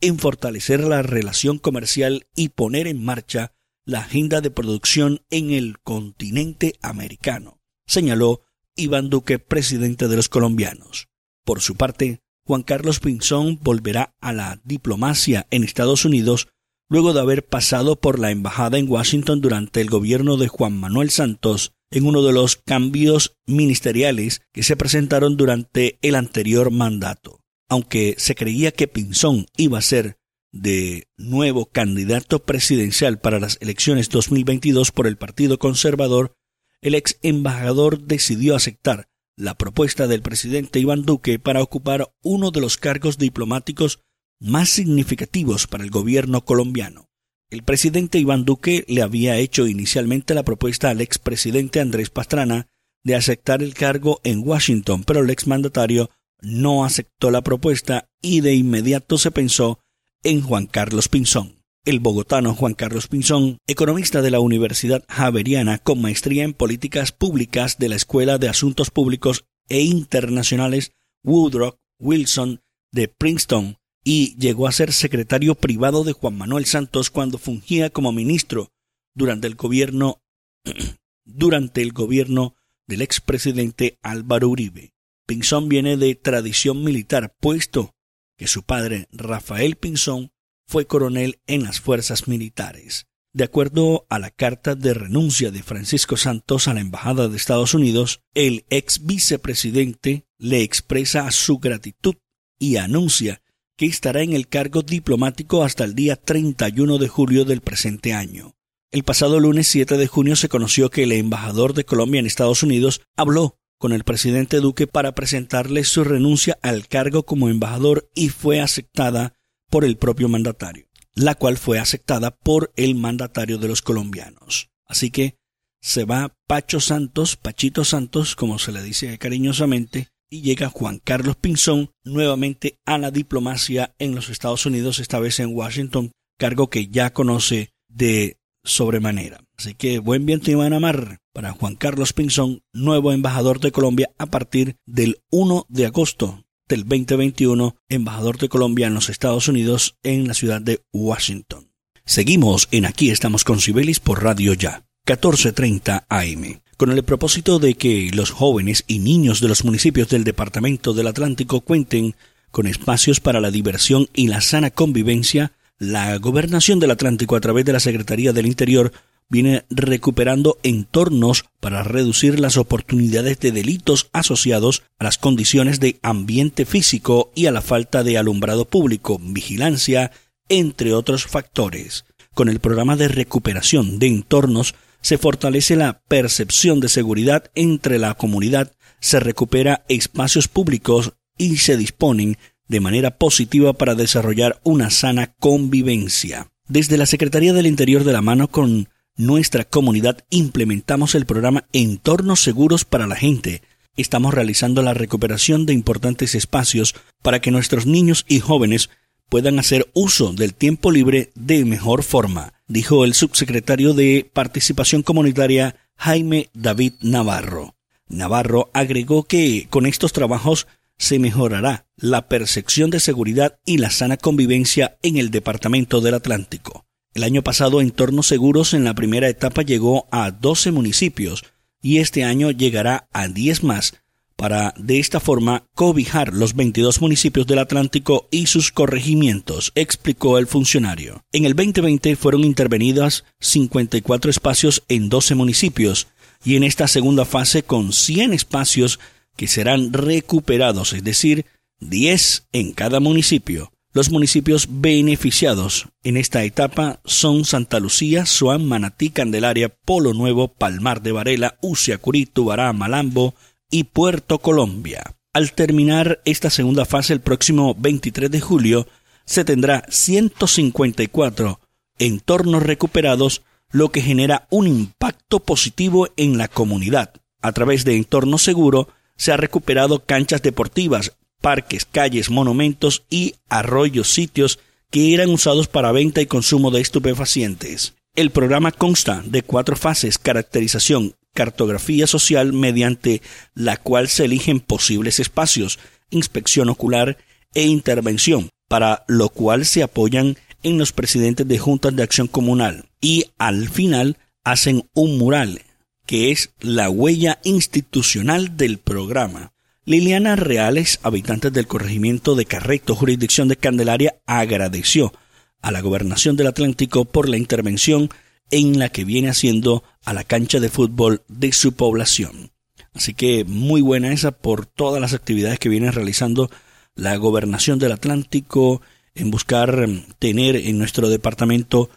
en 0.01 0.17
fortalecer 0.17 0.81
la 0.81 1.01
relación 1.01 1.59
comercial 1.59 2.27
y 2.35 2.49
poner 2.49 2.87
en 2.87 3.03
marcha 3.03 3.53
la 3.85 4.01
agenda 4.01 4.41
de 4.41 4.51
producción 4.51 5.21
en 5.29 5.51
el 5.51 5.79
continente 5.79 6.75
americano, 6.81 7.59
señaló 7.87 8.41
Iván 8.75 9.09
Duque, 9.09 9.39
presidente 9.39 10.07
de 10.07 10.15
los 10.15 10.29
colombianos. 10.29 11.07
Por 11.43 11.61
su 11.61 11.75
parte, 11.75 12.21
Juan 12.45 12.63
Carlos 12.63 12.99
Pinzón 12.99 13.59
volverá 13.61 14.15
a 14.21 14.31
la 14.31 14.61
diplomacia 14.63 15.47
en 15.51 15.63
Estados 15.63 16.05
Unidos 16.05 16.47
luego 16.89 17.13
de 17.13 17.19
haber 17.19 17.45
pasado 17.45 17.99
por 17.99 18.19
la 18.19 18.31
embajada 18.31 18.77
en 18.77 18.89
Washington 18.89 19.41
durante 19.41 19.81
el 19.81 19.89
gobierno 19.89 20.37
de 20.37 20.47
Juan 20.47 20.77
Manuel 20.77 21.11
Santos 21.11 21.73
en 21.91 22.05
uno 22.05 22.23
de 22.23 22.33
los 22.33 22.55
cambios 22.55 23.37
ministeriales 23.45 24.41
que 24.53 24.63
se 24.63 24.75
presentaron 24.75 25.37
durante 25.37 25.99
el 26.01 26.15
anterior 26.15 26.71
mandato 26.71 27.38
aunque 27.69 28.15
se 28.17 28.35
creía 28.35 28.71
que 28.71 28.87
Pinzón 28.87 29.45
iba 29.55 29.77
a 29.77 29.83
ser 29.83 30.17
de 30.51 31.07
nuevo 31.17 31.67
candidato 31.67 32.43
presidencial 32.43 33.19
para 33.19 33.39
las 33.39 33.57
elecciones 33.61 34.09
2022 34.09 34.91
por 34.91 35.05
el 35.05 35.17
Partido 35.17 35.59
Conservador, 35.59 36.33
el 36.81 36.95
ex 36.95 37.19
embajador 37.21 38.01
decidió 38.01 38.55
aceptar 38.55 39.07
la 39.35 39.55
propuesta 39.55 40.07
del 40.07 40.21
presidente 40.21 40.79
Iván 40.79 41.03
Duque 41.03 41.39
para 41.39 41.61
ocupar 41.61 42.11
uno 42.23 42.51
de 42.51 42.61
los 42.61 42.77
cargos 42.77 43.17
diplomáticos 43.17 44.01
más 44.39 44.69
significativos 44.69 45.67
para 45.67 45.83
el 45.83 45.91
gobierno 45.91 46.43
colombiano. 46.43 47.09
El 47.49 47.63
presidente 47.63 48.19
Iván 48.19 48.45
Duque 48.45 48.85
le 48.87 49.01
había 49.01 49.37
hecho 49.37 49.67
inicialmente 49.67 50.33
la 50.33 50.43
propuesta 50.43 50.89
al 50.89 51.01
expresidente 51.01 51.79
Andrés 51.79 52.09
Pastrana 52.09 52.67
de 53.03 53.15
aceptar 53.15 53.63
el 53.63 53.73
cargo 53.73 54.19
en 54.23 54.45
Washington, 54.45 55.03
pero 55.03 55.21
el 55.21 55.29
exmandatario 55.29 56.09
no 56.41 56.85
aceptó 56.85 57.31
la 57.31 57.41
propuesta 57.41 58.09
y 58.21 58.41
de 58.41 58.55
inmediato 58.55 59.17
se 59.17 59.31
pensó 59.31 59.79
en 60.23 60.41
Juan 60.41 60.65
Carlos 60.65 61.07
Pinzón. 61.07 61.55
El 61.85 61.99
bogotano 61.99 62.53
Juan 62.53 62.73
Carlos 62.73 63.07
Pinzón, 63.07 63.57
economista 63.65 64.21
de 64.21 64.31
la 64.31 64.39
Universidad 64.39 65.03
Javeriana 65.07 65.77
con 65.77 66.01
maestría 66.01 66.43
en 66.43 66.53
políticas 66.53 67.11
públicas 67.11 67.77
de 67.77 67.89
la 67.89 67.95
Escuela 67.95 68.37
de 68.37 68.49
Asuntos 68.49 68.91
Públicos 68.91 69.45
e 69.69 69.81
Internacionales 69.81 70.91
Woodrow 71.23 71.75
Wilson 71.99 72.61
de 72.91 73.07
Princeton 73.07 73.77
y 74.03 74.35
llegó 74.37 74.67
a 74.67 74.71
ser 74.71 74.93
secretario 74.93 75.55
privado 75.55 76.03
de 76.03 76.13
Juan 76.13 76.37
Manuel 76.37 76.65
Santos 76.65 77.09
cuando 77.09 77.37
fungía 77.37 77.89
como 77.89 78.11
ministro 78.11 78.71
durante 79.13 79.47
el 79.47 79.55
gobierno 79.55 80.21
durante 81.25 81.81
el 81.81 81.93
gobierno 81.93 82.55
del 82.87 83.01
expresidente 83.01 83.99
Álvaro 84.01 84.49
Uribe. 84.49 84.93
Pinzón 85.29 85.69
viene 85.69 85.95
de 85.95 86.15
tradición 86.15 86.83
militar, 86.83 87.35
puesto 87.39 87.93
que 88.35 88.47
su 88.47 88.63
padre, 88.63 89.07
Rafael 89.11 89.75
Pinzón, 89.75 90.31
fue 90.65 90.87
coronel 90.87 91.39
en 91.45 91.61
las 91.61 91.79
fuerzas 91.79 92.27
militares. 92.27 93.05
De 93.31 93.43
acuerdo 93.43 94.07
a 94.09 94.17
la 94.17 94.31
carta 94.31 94.73
de 94.73 94.95
renuncia 94.95 95.51
de 95.51 95.61
Francisco 95.61 96.17
Santos 96.17 96.67
a 96.67 96.73
la 96.73 96.81
Embajada 96.81 97.27
de 97.27 97.37
Estados 97.37 97.75
Unidos, 97.75 98.21
el 98.33 98.65
ex 98.71 99.05
vicepresidente 99.05 100.25
le 100.39 100.63
expresa 100.63 101.29
su 101.29 101.59
gratitud 101.59 102.15
y 102.57 102.77
anuncia 102.77 103.43
que 103.77 103.85
estará 103.85 104.23
en 104.23 104.33
el 104.33 104.47
cargo 104.47 104.81
diplomático 104.81 105.63
hasta 105.63 105.83
el 105.83 105.93
día 105.93 106.15
31 106.15 106.97
de 106.97 107.07
julio 107.07 107.45
del 107.45 107.61
presente 107.61 108.13
año. 108.13 108.55
El 108.89 109.03
pasado 109.03 109.39
lunes 109.39 109.67
7 109.67 109.95
de 109.95 110.07
junio 110.07 110.35
se 110.35 110.49
conoció 110.49 110.89
que 110.89 111.03
el 111.03 111.11
embajador 111.11 111.75
de 111.75 111.85
Colombia 111.85 112.17
en 112.17 112.25
Estados 112.25 112.63
Unidos 112.63 113.01
habló 113.15 113.59
con 113.79 113.93
el 113.93 114.03
presidente 114.03 114.57
Duque 114.57 114.85
para 114.85 115.15
presentarle 115.15 115.83
su 115.85 116.03
renuncia 116.03 116.59
al 116.61 116.87
cargo 116.87 117.23
como 117.23 117.49
embajador 117.49 118.11
y 118.13 118.29
fue 118.29 118.59
aceptada 118.61 119.33
por 119.71 119.85
el 119.85 119.97
propio 119.97 120.27
mandatario, 120.27 120.85
la 121.15 121.35
cual 121.35 121.57
fue 121.57 121.79
aceptada 121.79 122.37
por 122.37 122.71
el 122.75 122.93
mandatario 122.95 123.57
de 123.57 123.69
los 123.69 123.81
colombianos. 123.81 124.69
Así 124.85 125.11
que 125.11 125.37
se 125.81 126.03
va 126.03 126.35
Pacho 126.45 126.81
Santos, 126.81 127.37
Pachito 127.37 127.85
Santos, 127.85 128.35
como 128.35 128.59
se 128.59 128.73
le 128.73 128.83
dice 128.83 129.17
cariñosamente, 129.17 130.09
y 130.29 130.41
llega 130.41 130.69
Juan 130.69 130.99
Carlos 130.99 131.37
Pinzón 131.37 131.91
nuevamente 132.03 132.79
a 132.85 132.97
la 132.97 133.11
diplomacia 133.11 133.95
en 133.97 134.13
los 134.13 134.29
Estados 134.29 134.65
Unidos, 134.65 134.99
esta 134.99 135.19
vez 135.19 135.39
en 135.39 135.55
Washington, 135.55 136.11
cargo 136.37 136.69
que 136.69 136.87
ya 136.87 137.13
conoce 137.13 137.71
de 137.87 138.37
sobremanera. 138.69 139.41
Así 139.57 139.73
que 139.73 139.99
buen 139.99 140.25
viento 140.25 140.51
y 140.51 140.53
buena 140.53 140.79
mar 140.79 141.19
para 141.33 141.51
Juan 141.51 141.75
Carlos 141.75 142.13
Pinzón, 142.13 142.61
nuevo 142.73 143.11
embajador 143.11 143.59
de 143.59 143.71
Colombia 143.71 144.09
a 144.17 144.27
partir 144.27 144.77
del 144.85 145.21
1 145.31 145.65
de 145.69 145.85
agosto 145.85 146.45
del 146.67 146.81
2021, 146.81 147.75
embajador 147.89 148.37
de 148.37 148.47
Colombia 148.47 148.87
en 148.87 148.93
los 148.93 149.09
Estados 149.09 149.47
Unidos 149.47 149.97
en 150.03 150.27
la 150.27 150.33
ciudad 150.33 150.61
de 150.61 150.81
Washington. 150.93 151.71
Seguimos 152.05 152.67
en 152.71 152.85
Aquí 152.85 153.09
estamos 153.09 153.43
con 153.43 153.59
Sibelis 153.59 153.99
por 153.99 154.23
Radio 154.23 154.53
Ya, 154.53 154.85
1430 155.05 156.05
AM, 156.07 156.61
con 156.77 156.91
el 156.91 157.03
propósito 157.03 157.59
de 157.59 157.73
que 157.73 158.11
los 158.13 158.31
jóvenes 158.31 158.83
y 158.87 158.99
niños 158.99 159.41
de 159.41 159.47
los 159.47 159.63
municipios 159.63 160.09
del 160.09 160.23
Departamento 160.23 160.93
del 160.93 161.07
Atlántico 161.07 161.61
cuenten 161.61 162.15
con 162.51 162.67
espacios 162.67 163.19
para 163.19 163.41
la 163.41 163.51
diversión 163.51 164.07
y 164.13 164.27
la 164.27 164.41
sana 164.41 164.71
convivencia 164.71 165.53
La 165.79 166.17
Gobernación 166.17 166.81
del 166.81 166.91
Atlántico 166.91 167.37
a 167.37 167.39
través 167.39 167.63
de 167.63 167.71
la 167.71 167.79
Secretaría 167.79 168.33
del 168.33 168.47
Interior 168.47 168.91
viene 169.29 169.63
recuperando 169.69 170.57
entornos 170.61 171.45
para 171.61 171.83
reducir 171.83 172.37
las 172.37 172.57
oportunidades 172.57 173.39
de 173.39 173.53
delitos 173.53 174.09
asociados 174.11 174.83
a 174.97 175.05
las 175.05 175.17
condiciones 175.17 175.79
de 175.79 175.97
ambiente 176.01 176.65
físico 176.65 177.31
y 177.33 177.45
a 177.45 177.51
la 177.51 177.61
falta 177.61 178.03
de 178.03 178.17
alumbrado 178.17 178.65
público, 178.65 179.19
vigilancia, 179.21 180.11
entre 180.49 180.93
otros 180.93 181.27
factores. 181.27 182.03
Con 182.33 182.49
el 182.49 182.59
programa 182.59 182.97
de 182.97 183.07
recuperación 183.07 183.99
de 183.99 184.07
entornos 184.07 184.75
se 184.99 185.17
fortalece 185.17 185.77
la 185.77 186.01
percepción 186.09 186.81
de 186.81 186.89
seguridad 186.89 187.51
entre 187.55 187.99
la 187.99 188.15
comunidad, 188.15 188.73
se 188.99 189.21
recupera 189.21 189.85
espacios 189.87 190.49
públicos 190.49 191.13
y 191.37 191.55
se 191.57 191.77
disponen 191.77 192.37
de 192.69 192.79
manera 192.79 193.17
positiva 193.17 193.73
para 193.73 193.95
desarrollar 193.95 194.61
una 194.63 194.89
sana 194.89 195.33
convivencia. 195.39 196.47
Desde 196.67 196.97
la 196.97 197.07
Secretaría 197.07 197.51
del 197.51 197.67
Interior 197.67 198.05
de 198.05 198.13
la 198.13 198.21
mano 198.21 198.47
con 198.47 198.87
nuestra 199.17 199.65
comunidad 199.65 200.23
implementamos 200.29 201.15
el 201.15 201.25
programa 201.25 201.65
Entornos 201.73 202.41
Seguros 202.41 202.85
para 202.85 203.07
la 203.07 203.15
Gente. 203.15 203.61
Estamos 203.97 204.33
realizando 204.33 204.81
la 204.81 204.93
recuperación 204.93 205.65
de 205.65 205.73
importantes 205.73 206.35
espacios 206.35 206.95
para 207.21 207.41
que 207.41 207.51
nuestros 207.51 207.85
niños 207.85 208.23
y 208.29 208.39
jóvenes 208.39 208.89
puedan 209.27 209.59
hacer 209.59 209.89
uso 209.93 210.31
del 210.31 210.53
tiempo 210.53 210.91
libre 210.91 211.31
de 211.35 211.65
mejor 211.65 212.03
forma, 212.03 212.53
dijo 212.67 213.03
el 213.03 213.13
subsecretario 213.13 213.93
de 213.93 214.29
Participación 214.31 215.03
Comunitaria 215.03 215.75
Jaime 215.97 216.49
David 216.53 216.93
Navarro. 217.01 217.75
Navarro 218.07 218.69
agregó 218.73 219.23
que 219.23 219.67
con 219.69 219.85
estos 219.85 220.13
trabajos 220.13 220.67
se 220.99 221.17
mejorará 221.17 221.87
la 221.97 222.27
percepción 222.27 222.91
de 222.91 222.99
seguridad 222.99 223.59
y 223.65 223.77
la 223.77 223.89
sana 223.89 224.17
convivencia 224.17 224.97
en 225.01 225.17
el 225.17 225.31
Departamento 225.31 226.01
del 226.01 226.13
Atlántico. 226.13 226.85
El 227.15 227.23
año 227.23 227.41
pasado 227.41 227.81
Entornos 227.81 228.27
Seguros 228.27 228.75
en 228.75 228.83
la 228.83 228.93
primera 228.93 229.27
etapa 229.27 229.63
llegó 229.63 230.07
a 230.11 230.29
12 230.29 230.71
municipios 230.71 231.43
y 231.81 231.97
este 231.97 232.23
año 232.23 232.51
llegará 232.51 233.07
a 233.11 233.27
10 233.27 233.63
más 233.63 233.93
para 234.35 234.73
de 234.77 234.99
esta 234.99 235.19
forma 235.19 235.65
cobijar 235.75 236.33
los 236.33 236.55
22 236.55 237.01
municipios 237.01 237.45
del 237.45 237.59
Atlántico 237.59 238.29
y 238.31 238.45
sus 238.45 238.71
corregimientos, 238.71 239.73
explicó 239.75 240.37
el 240.37 240.47
funcionario. 240.47 241.25
En 241.33 241.43
el 241.43 241.55
2020 241.55 242.15
fueron 242.15 242.45
intervenidas 242.45 243.25
54 243.41 244.31
espacios 244.31 244.83
en 244.87 245.09
12 245.09 245.35
municipios 245.35 246.07
y 246.45 246.55
en 246.55 246.63
esta 246.63 246.87
segunda 246.87 247.25
fase 247.25 247.63
con 247.63 247.91
100 247.91 248.33
espacios 248.33 248.99
que 249.39 249.47
serán 249.47 249.93
recuperados, 249.93 250.91
es 250.91 251.01
decir, 251.01 251.45
10 251.79 252.47
en 252.51 252.73
cada 252.73 252.99
municipio. 252.99 253.71
Los 253.93 254.11
municipios 254.11 254.67
beneficiados 254.69 255.87
en 256.03 256.17
esta 256.17 256.43
etapa 256.43 256.99
son 257.05 257.45
Santa 257.45 257.79
Lucía, 257.79 258.25
Suán, 258.25 258.65
Manatí, 258.65 259.11
Candelaria, 259.11 259.69
Polo 259.69 260.13
Nuevo, 260.13 260.49
Palmar 260.49 261.01
de 261.01 261.13
Varela, 261.13 261.57
Uciacurí, 261.61 262.25
Tubará, 262.25 262.73
Malambo 262.73 263.33
y 263.71 263.85
Puerto 263.85 264.39
Colombia. 264.39 265.15
Al 265.31 265.53
terminar 265.53 266.19
esta 266.25 266.49
segunda 266.49 266.83
fase 266.83 267.13
el 267.13 267.21
próximo 267.21 267.73
23 267.79 268.29
de 268.29 268.41
julio, 268.41 268.87
se 269.23 269.45
tendrá 269.45 269.85
154 269.87 271.61
entornos 271.97 272.61
recuperados, 272.63 273.43
lo 273.71 273.87
que 273.87 274.01
genera 274.01 274.47
un 274.49 274.67
impacto 274.67 275.39
positivo 275.39 276.09
en 276.17 276.37
la 276.37 276.49
comunidad. 276.49 277.13
A 277.41 277.53
través 277.53 277.85
de 277.85 277.95
Entorno 277.95 278.37
Seguro 278.37 278.89
se 279.19 279.33
ha 279.33 279.37
recuperado 279.37 280.05
canchas 280.05 280.41
deportivas, 280.41 281.11
parques, 281.41 281.85
calles, 281.85 282.29
monumentos 282.29 283.03
y 283.09 283.35
arroyos, 283.49 284.09
sitios 284.09 284.59
que 284.89 285.13
eran 285.13 285.29
usados 285.29 285.67
para 285.67 285.91
venta 285.91 286.21
y 286.21 286.25
consumo 286.25 286.71
de 286.71 286.81
estupefacientes. 286.81 287.93
El 288.15 288.31
programa 288.31 288.71
consta 288.71 289.21
de 289.25 289.43
cuatro 289.43 289.75
fases, 289.75 290.17
caracterización, 290.17 291.15
cartografía 291.33 292.07
social 292.07 292.53
mediante 292.53 293.21
la 293.53 293.77
cual 293.77 294.07
se 294.07 294.25
eligen 294.25 294.61
posibles 294.61 295.19
espacios, 295.19 295.79
inspección 296.09 296.69
ocular 296.69 297.17
e 297.53 297.65
intervención, 297.65 298.49
para 298.69 299.03
lo 299.07 299.29
cual 299.29 299.65
se 299.65 299.83
apoyan 299.83 300.37
en 300.63 300.77
los 300.77 300.93
presidentes 300.93 301.47
de 301.47 301.59
juntas 301.59 301.95
de 301.95 302.03
acción 302.03 302.27
comunal 302.27 302.85
y 303.01 303.25
al 303.37 303.69
final 303.69 304.17
hacen 304.45 304.89
un 304.93 305.17
mural, 305.17 305.61
que 306.09 306.31
es 306.31 306.49
la 306.59 306.89
huella 306.89 307.37
institucional 307.43 308.57
del 308.57 308.79
programa. 308.79 309.53
Liliana 309.85 310.35
Reales, 310.35 310.99
habitante 311.03 311.51
del 311.51 311.67
corregimiento 311.67 312.33
de 312.33 312.45
Carreto, 312.45 312.95
jurisdicción 312.95 313.47
de 313.47 313.57
Candelaria, 313.57 314.15
agradeció 314.25 315.13
a 315.61 315.71
la 315.71 315.81
gobernación 315.81 316.35
del 316.35 316.47
Atlántico 316.47 317.05
por 317.05 317.29
la 317.29 317.37
intervención 317.37 318.09
en 318.49 318.79
la 318.79 318.89
que 318.89 319.05
viene 319.05 319.29
haciendo 319.29 319.83
a 320.03 320.13
la 320.13 320.23
cancha 320.23 320.59
de 320.59 320.69
fútbol 320.69 321.21
de 321.27 321.51
su 321.51 321.73
población. 321.73 322.53
Así 322.95 323.13
que 323.13 323.45
muy 323.45 323.81
buena 323.81 324.11
esa 324.11 324.31
por 324.31 324.65
todas 324.65 324.99
las 324.99 325.13
actividades 325.13 325.59
que 325.59 325.69
viene 325.69 325.91
realizando 325.91 326.49
la 326.95 327.15
gobernación 327.17 327.77
del 327.77 327.91
Atlántico 327.91 328.81
en 329.13 329.29
buscar 329.29 329.83
em, 329.83 330.05
tener 330.17 330.55
en 330.55 330.79
nuestro 330.79 331.07
departamento 331.07 331.91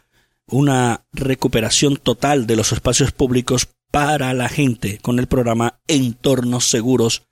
una 0.46 1.06
recuperación 1.14 1.96
total 1.96 2.46
de 2.46 2.56
los 2.56 2.72
espacios 2.72 3.10
públicos 3.10 3.68
para 3.92 4.32
la 4.32 4.48
gente 4.48 4.98
con 5.02 5.18
el 5.18 5.26
programa 5.26 5.78
Entornos 5.86 6.64
Seguros 6.64 7.28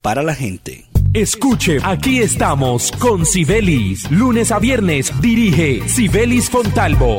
para 0.00 0.22
la 0.22 0.34
gente. 0.34 0.86
Escuche, 1.12 1.78
aquí 1.82 2.20
estamos 2.20 2.92
con 2.92 3.26
Sibelis. 3.26 4.08
Lunes 4.10 4.52
a 4.52 4.60
viernes 4.60 5.12
dirige 5.20 5.86
Sibelis 5.88 6.48
Fontalvo 6.48 7.18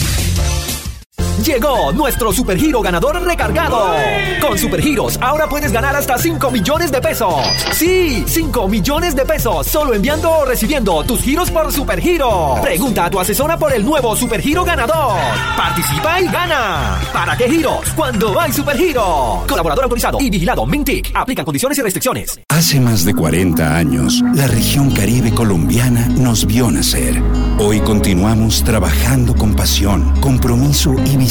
Llegó 1.43 1.91
nuestro 1.91 2.31
supergiro 2.31 2.81
ganador 2.81 3.19
recargado. 3.23 3.95
Con 4.39 4.59
supergiros 4.59 5.17
ahora 5.19 5.49
puedes 5.49 5.71
ganar 5.71 5.95
hasta 5.95 6.15
5 6.15 6.51
millones 6.51 6.91
de 6.91 7.01
pesos. 7.01 7.33
Sí, 7.71 8.23
5 8.27 8.67
millones 8.67 9.15
de 9.15 9.25
pesos 9.25 9.65
solo 9.65 9.95
enviando 9.95 10.29
o 10.29 10.45
recibiendo 10.45 11.03
tus 11.03 11.19
giros 11.21 11.49
por 11.49 11.71
supergiro. 11.71 12.59
Pregunta 12.61 13.05
a 13.05 13.09
tu 13.09 13.19
asesora 13.19 13.57
por 13.57 13.73
el 13.73 13.83
nuevo 13.83 14.15
supergiro 14.15 14.63
ganador. 14.63 15.17
Participa 15.57 16.21
y 16.21 16.25
gana. 16.25 16.99
¿Para 17.11 17.35
qué 17.35 17.49
giros? 17.49 17.89
Cuando 17.95 18.39
hay 18.39 18.53
supergiro. 18.53 19.43
Colaborador 19.47 19.85
autorizado 19.85 20.19
y 20.21 20.29
vigilado 20.29 20.67
Mintic. 20.67 21.11
Aplican 21.15 21.43
condiciones 21.43 21.75
y 21.79 21.81
restricciones. 21.81 22.39
Hace 22.49 22.79
más 22.79 23.03
de 23.03 23.15
40 23.15 23.77
años, 23.77 24.23
la 24.35 24.45
región 24.45 24.91
caribe 24.91 25.33
colombiana 25.33 26.07
nos 26.07 26.45
vio 26.45 26.69
nacer. 26.69 27.19
Hoy 27.57 27.79
continuamos 27.79 28.63
trabajando 28.63 29.33
con 29.35 29.55
pasión, 29.55 30.13
compromiso 30.21 30.93
y 31.05 31.17
visión 31.17 31.30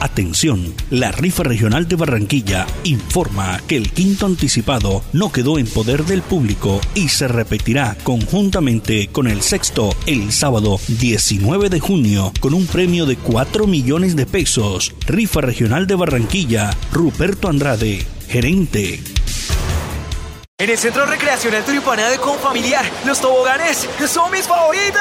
Atención, 0.00 0.74
la 0.90 1.12
rifa 1.12 1.42
regional 1.42 1.86
de 1.86 1.96
Barranquilla 1.96 2.66
informa 2.84 3.60
que 3.68 3.76
el 3.76 3.92
quinto 3.92 4.24
anticipado 4.24 5.04
no 5.12 5.30
quedó 5.30 5.58
en 5.58 5.66
poder 5.66 6.06
del 6.06 6.22
público 6.22 6.80
y 6.94 7.08
se 7.10 7.28
repetirá 7.28 7.98
conjuntamente 8.02 9.08
con 9.08 9.28
el 9.28 9.42
sexto 9.42 9.94
el 10.06 10.32
sábado 10.32 10.80
19 10.88 11.68
de 11.68 11.80
junio 11.80 12.32
con 12.40 12.54
un 12.54 12.66
premio 12.66 13.04
de 13.04 13.16
4 13.16 13.66
millones 13.66 14.16
de 14.16 14.24
pesos. 14.24 14.94
Rifa 15.06 15.42
regional 15.42 15.86
de 15.86 15.96
Barranquilla, 15.96 16.70
Ruperto 16.92 17.48
Andrade, 17.48 18.06
gerente. 18.26 19.19
En 20.60 20.68
el 20.68 20.76
Centro 20.76 21.06
Recreacional 21.06 21.64
Turipana 21.64 22.10
de 22.10 22.18
Confamiliar, 22.18 22.84
los 23.06 23.18
toboganes 23.18 23.88
son 24.06 24.30
mis 24.30 24.46
favoritos. 24.46 25.00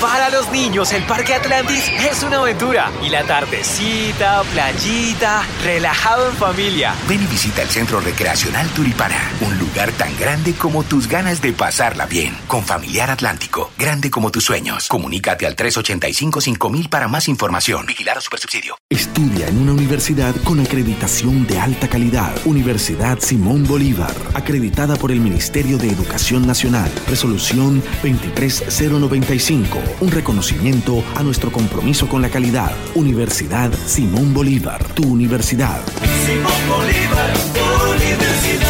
Para 0.00 0.30
los 0.30 0.50
niños, 0.50 0.92
el 0.92 1.02
Parque 1.02 1.34
Atlantis 1.34 1.84
es 2.10 2.22
una 2.22 2.38
aventura. 2.38 2.90
Y 3.04 3.10
la 3.10 3.22
tardecita, 3.24 4.42
playita, 4.44 5.42
relajado 5.62 6.30
en 6.30 6.36
familia. 6.36 6.94
Ven 7.06 7.22
y 7.22 7.26
visita 7.26 7.60
el 7.60 7.68
Centro 7.68 8.00
Recreacional 8.00 8.66
Turipana, 8.70 9.30
un 9.42 9.58
lugar 9.58 9.92
tan 9.92 10.16
grande 10.18 10.54
como 10.54 10.84
tus 10.84 11.06
ganas 11.06 11.42
de 11.42 11.52
pasarla 11.52 12.06
bien. 12.06 12.34
Con 12.46 12.64
Familiar 12.64 13.10
Atlántico, 13.10 13.70
grande 13.76 14.10
como 14.10 14.30
tus 14.30 14.44
sueños. 14.44 14.88
Comunícate 14.88 15.46
al 15.46 15.54
385-5000 15.54 16.88
para 16.88 17.08
más 17.08 17.28
información. 17.28 17.84
Vigilar 17.84 18.16
a 18.16 18.22
Supersubsidio. 18.22 18.78
Estudia 18.88 19.48
en 19.48 19.58
una 19.58 19.72
universidad 19.72 20.34
con 20.44 20.60
acreditación 20.60 21.46
de 21.46 21.60
alta 21.60 21.88
calidad. 21.88 22.32
Universidad 22.46 23.18
Simón 23.20 23.64
Bolívar 23.64 24.29
acreditada 24.34 24.96
por 24.96 25.12
el 25.12 25.20
Ministerio 25.20 25.78
de 25.78 25.90
Educación 25.90 26.46
Nacional. 26.46 26.90
Resolución 27.08 27.82
23095. 28.02 29.78
Un 30.00 30.10
reconocimiento 30.10 31.02
a 31.16 31.22
nuestro 31.22 31.50
compromiso 31.50 32.08
con 32.08 32.22
la 32.22 32.28
calidad. 32.28 32.72
Universidad 32.94 33.72
Simón 33.86 34.32
Bolívar, 34.34 34.84
tu 34.94 35.02
universidad. 35.04 35.80
Simón 36.26 36.68
Bolívar, 36.68 37.32
tu 37.54 37.92
universidad. 37.92 38.69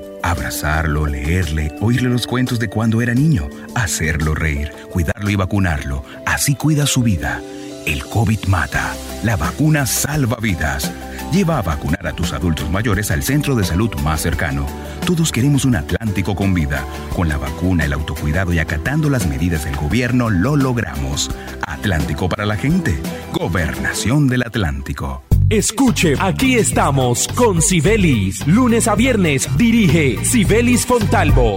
Abrazarlo, 0.23 1.07
leerle, 1.07 1.75
oírle 1.81 2.09
los 2.09 2.27
cuentos 2.27 2.59
de 2.59 2.69
cuando 2.69 3.01
era 3.01 3.13
niño, 3.13 3.49
hacerlo 3.75 4.35
reír, 4.35 4.71
cuidarlo 4.91 5.29
y 5.29 5.35
vacunarlo. 5.35 6.03
Así 6.25 6.55
cuida 6.55 6.85
su 6.85 7.01
vida. 7.03 7.41
El 7.85 8.05
COVID 8.05 8.45
mata. 8.45 8.93
La 9.23 9.35
vacuna 9.35 9.85
salva 9.85 10.37
vidas. 10.41 10.91
Lleva 11.31 11.57
a 11.57 11.61
vacunar 11.61 12.05
a 12.07 12.13
tus 12.13 12.33
adultos 12.33 12.69
mayores 12.69 13.09
al 13.09 13.23
centro 13.23 13.55
de 13.55 13.63
salud 13.63 13.93
más 14.03 14.21
cercano. 14.21 14.67
Todos 15.05 15.31
queremos 15.31 15.65
un 15.65 15.75
Atlántico 15.75 16.35
con 16.35 16.53
vida. 16.53 16.85
Con 17.15 17.27
la 17.27 17.37
vacuna, 17.37 17.85
el 17.85 17.93
autocuidado 17.93 18.53
y 18.53 18.59
acatando 18.59 19.09
las 19.09 19.27
medidas 19.27 19.65
del 19.65 19.75
gobierno 19.75 20.29
lo 20.29 20.55
logramos. 20.55 21.31
Atlántico 21.65 22.29
para 22.29 22.45
la 22.45 22.57
gente. 22.57 23.01
Gobernación 23.33 24.27
del 24.27 24.43
Atlántico. 24.43 25.23
Escuche, 25.51 26.13
aquí 26.17 26.55
estamos 26.55 27.27
con 27.27 27.61
Sibelis. 27.61 28.47
Lunes 28.47 28.87
a 28.87 28.95
viernes 28.95 29.49
dirige 29.57 30.23
Sibelis 30.23 30.85
Fontalvo. 30.85 31.55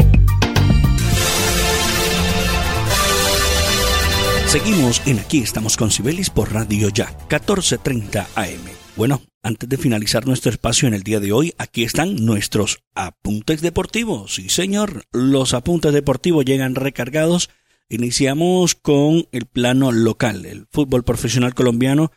Seguimos 4.48 5.00
en 5.06 5.20
Aquí 5.20 5.38
estamos 5.38 5.76
con 5.76 5.92
Sibelis 5.92 6.28
por 6.28 6.52
Radio 6.52 6.88
Ya, 6.88 7.06
1430 7.30 8.26
AM. 8.34 8.48
Bueno, 8.96 9.22
antes 9.44 9.68
de 9.68 9.76
finalizar 9.76 10.26
nuestro 10.26 10.50
espacio 10.50 10.88
en 10.88 10.94
el 10.94 11.04
día 11.04 11.20
de 11.20 11.30
hoy, 11.30 11.54
aquí 11.56 11.84
están 11.84 12.16
nuestros 12.16 12.82
apuntes 12.96 13.60
deportivos. 13.60 14.34
Sí, 14.34 14.48
señor, 14.48 15.04
los 15.12 15.54
apuntes 15.54 15.92
deportivos 15.92 16.44
llegan 16.44 16.74
recargados. 16.74 17.48
Iniciamos 17.88 18.74
con 18.74 19.28
el 19.30 19.46
plano 19.46 19.92
local, 19.92 20.46
el 20.46 20.66
fútbol 20.72 21.04
profesional 21.04 21.54
colombiano, 21.54 22.10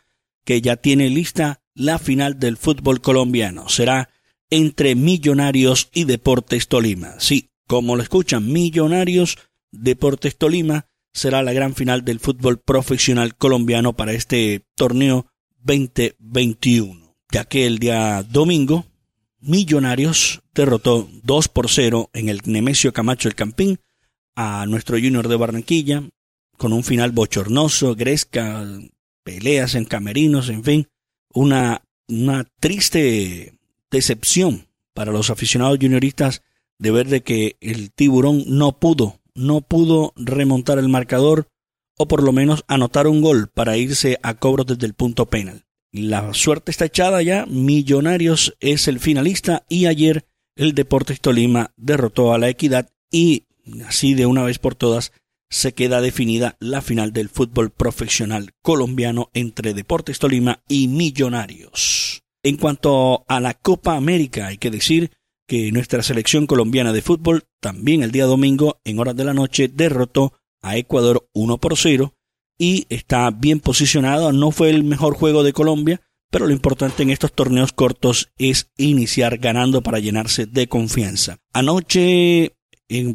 que 0.44 0.60
ya 0.60 0.76
tiene 0.76 1.08
lista 1.08 1.60
la 1.78 1.98
final 1.98 2.38
del 2.38 2.56
fútbol 2.56 3.00
colombiano. 3.00 3.68
Será 3.68 4.10
entre 4.50 4.94
Millonarios 4.94 5.88
y 5.94 6.04
Deportes 6.04 6.68
Tolima. 6.68 7.14
Sí, 7.20 7.50
como 7.66 7.96
lo 7.96 8.02
escuchan, 8.02 8.52
Millonarios, 8.52 9.38
Deportes 9.70 10.36
Tolima 10.36 10.86
será 11.12 11.42
la 11.42 11.52
gran 11.52 11.74
final 11.74 12.04
del 12.04 12.20
fútbol 12.20 12.58
profesional 12.58 13.36
colombiano 13.36 13.94
para 13.94 14.12
este 14.12 14.66
torneo 14.74 15.26
2021, 15.62 17.16
ya 17.30 17.44
que 17.44 17.66
el 17.66 17.78
día 17.78 18.22
domingo 18.22 18.86
Millonarios 19.40 20.42
derrotó 20.54 21.08
2 21.22 21.48
por 21.48 21.70
0 21.70 22.10
en 22.12 22.28
el 22.28 22.40
Nemesio 22.44 22.92
Camacho 22.92 23.28
el 23.28 23.36
Campín 23.36 23.78
a 24.34 24.66
nuestro 24.66 24.96
Junior 24.96 25.28
de 25.28 25.36
Barranquilla 25.36 26.02
con 26.56 26.72
un 26.72 26.82
final 26.82 27.12
bochornoso, 27.12 27.94
gresca, 27.94 28.66
peleas 29.22 29.76
en 29.76 29.84
camerinos, 29.84 30.48
en 30.48 30.64
fin, 30.64 30.88
una, 31.38 31.82
una 32.08 32.44
triste 32.58 33.54
decepción 33.90 34.66
para 34.92 35.12
los 35.12 35.30
aficionados 35.30 35.78
junioristas 35.80 36.42
de 36.78 36.90
ver 36.90 37.08
de 37.08 37.22
que 37.22 37.56
el 37.60 37.92
tiburón 37.92 38.44
no 38.46 38.78
pudo 38.78 39.20
no 39.38 39.60
pudo 39.60 40.12
remontar 40.16 40.78
el 40.78 40.88
marcador 40.88 41.46
o 41.96 42.08
por 42.08 42.24
lo 42.24 42.32
menos 42.32 42.64
anotar 42.66 43.06
un 43.06 43.22
gol 43.22 43.48
para 43.48 43.76
irse 43.76 44.18
a 44.22 44.34
cobros 44.34 44.66
desde 44.66 44.86
el 44.86 44.94
punto 44.94 45.26
penal. 45.26 45.64
La 45.92 46.34
suerte 46.34 46.70
está 46.72 46.86
echada 46.86 47.22
ya, 47.22 47.46
Millonarios 47.46 48.56
es 48.58 48.88
el 48.88 48.98
finalista 48.98 49.64
y 49.68 49.86
ayer 49.86 50.26
el 50.56 50.74
Deportes 50.74 51.20
Tolima 51.20 51.72
derrotó 51.76 52.34
a 52.34 52.38
la 52.38 52.48
Equidad 52.48 52.88
y 53.10 53.44
así 53.86 54.14
de 54.14 54.26
una 54.26 54.42
vez 54.42 54.58
por 54.58 54.74
todas 54.74 55.12
se 55.50 55.72
queda 55.72 56.00
definida 56.00 56.56
la 56.60 56.82
final 56.82 57.12
del 57.12 57.28
fútbol 57.28 57.70
profesional 57.70 58.50
colombiano 58.62 59.30
entre 59.34 59.74
Deportes 59.74 60.18
Tolima 60.18 60.62
y 60.68 60.88
Millonarios. 60.88 62.22
En 62.42 62.56
cuanto 62.56 63.24
a 63.28 63.40
la 63.40 63.54
Copa 63.54 63.96
América, 63.96 64.46
hay 64.46 64.58
que 64.58 64.70
decir 64.70 65.10
que 65.46 65.72
nuestra 65.72 66.02
selección 66.02 66.46
colombiana 66.46 66.92
de 66.92 67.02
fútbol 67.02 67.44
también 67.60 68.02
el 68.02 68.12
día 68.12 68.26
domingo 68.26 68.80
en 68.84 68.98
horas 68.98 69.16
de 69.16 69.24
la 69.24 69.34
noche 69.34 69.68
derrotó 69.68 70.34
a 70.62 70.76
Ecuador 70.76 71.28
1 71.32 71.58
por 71.58 71.76
0 71.76 72.14
y 72.58 72.86
está 72.90 73.30
bien 73.30 73.60
posicionado. 73.60 74.32
No 74.32 74.50
fue 74.50 74.70
el 74.70 74.84
mejor 74.84 75.14
juego 75.14 75.42
de 75.42 75.52
Colombia, 75.52 76.02
pero 76.30 76.46
lo 76.46 76.52
importante 76.52 77.02
en 77.02 77.10
estos 77.10 77.32
torneos 77.32 77.72
cortos 77.72 78.30
es 78.36 78.70
iniciar 78.76 79.38
ganando 79.38 79.82
para 79.82 80.00
llenarse 80.00 80.46
de 80.46 80.68
confianza. 80.68 81.38
Anoche, 81.52 82.57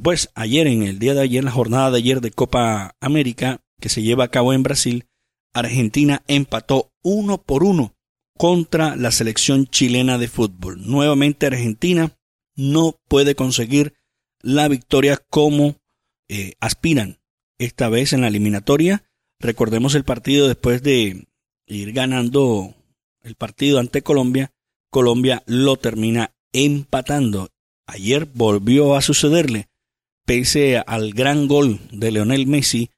pues 0.02 0.30
ayer, 0.36 0.68
en 0.68 0.84
el 0.84 1.00
día 1.00 1.14
de 1.14 1.22
ayer, 1.22 1.44
la 1.44 1.52
jornada 1.52 1.92
de 1.92 1.98
ayer 1.98 2.22
de 2.22 2.32
Copa 2.32 2.96
América 3.02 3.62
que 3.80 3.90
se 3.90 4.02
lleva 4.02 4.24
a 4.26 4.30
cabo 4.30 4.54
en 4.54 4.64
Brasil, 4.64 5.08
Argentina 5.54 6.24
empató 6.28 6.92
uno 7.04 7.42
por 7.42 7.64
uno 7.64 7.94
contra 8.38 8.96
la 8.96 9.12
selección 9.12 9.68
chilena 9.68 10.18
de 10.18 10.28
fútbol. 10.28 10.88
Nuevamente 10.88 11.46
Argentina 11.46 12.16
no 12.56 12.96
puede 13.08 13.36
conseguir 13.36 13.94
la 14.42 14.68
victoria 14.68 15.18
como 15.30 15.76
eh, 16.30 16.54
aspiran 16.60 17.20
esta 17.60 17.90
vez 17.90 18.14
en 18.14 18.22
la 18.22 18.28
eliminatoria. 18.28 19.04
Recordemos 19.40 19.96
el 19.96 20.04
partido 20.04 20.48
después 20.48 20.82
de 20.82 21.28
ir 21.68 21.92
ganando 21.94 22.76
el 23.22 23.36
partido 23.36 23.80
ante 23.80 24.02
Colombia. 24.02 24.52
Colombia 24.90 25.44
lo 25.46 25.78
termina 25.78 26.34
empatando. 26.52 27.50
Ayer 27.86 28.26
volvió 28.26 28.96
a 28.96 29.02
sucederle. 29.02 29.70
Pese 30.26 30.78
al 30.78 31.12
gran 31.14 31.48
gol 31.48 31.80
de 31.92 32.12
Leonel 32.12 32.48
Messi, 32.48 32.90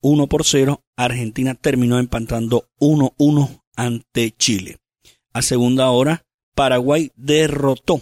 1 0.00 0.28
por 0.28 0.44
0, 0.44 0.84
Argentina 0.96 1.54
terminó 1.54 1.98
empatando 1.98 2.68
1-1 2.78 3.62
ante 3.74 4.30
Chile. 4.30 4.78
A 5.32 5.42
segunda 5.42 5.90
hora, 5.90 6.24
Paraguay 6.54 7.10
derrotó 7.16 8.00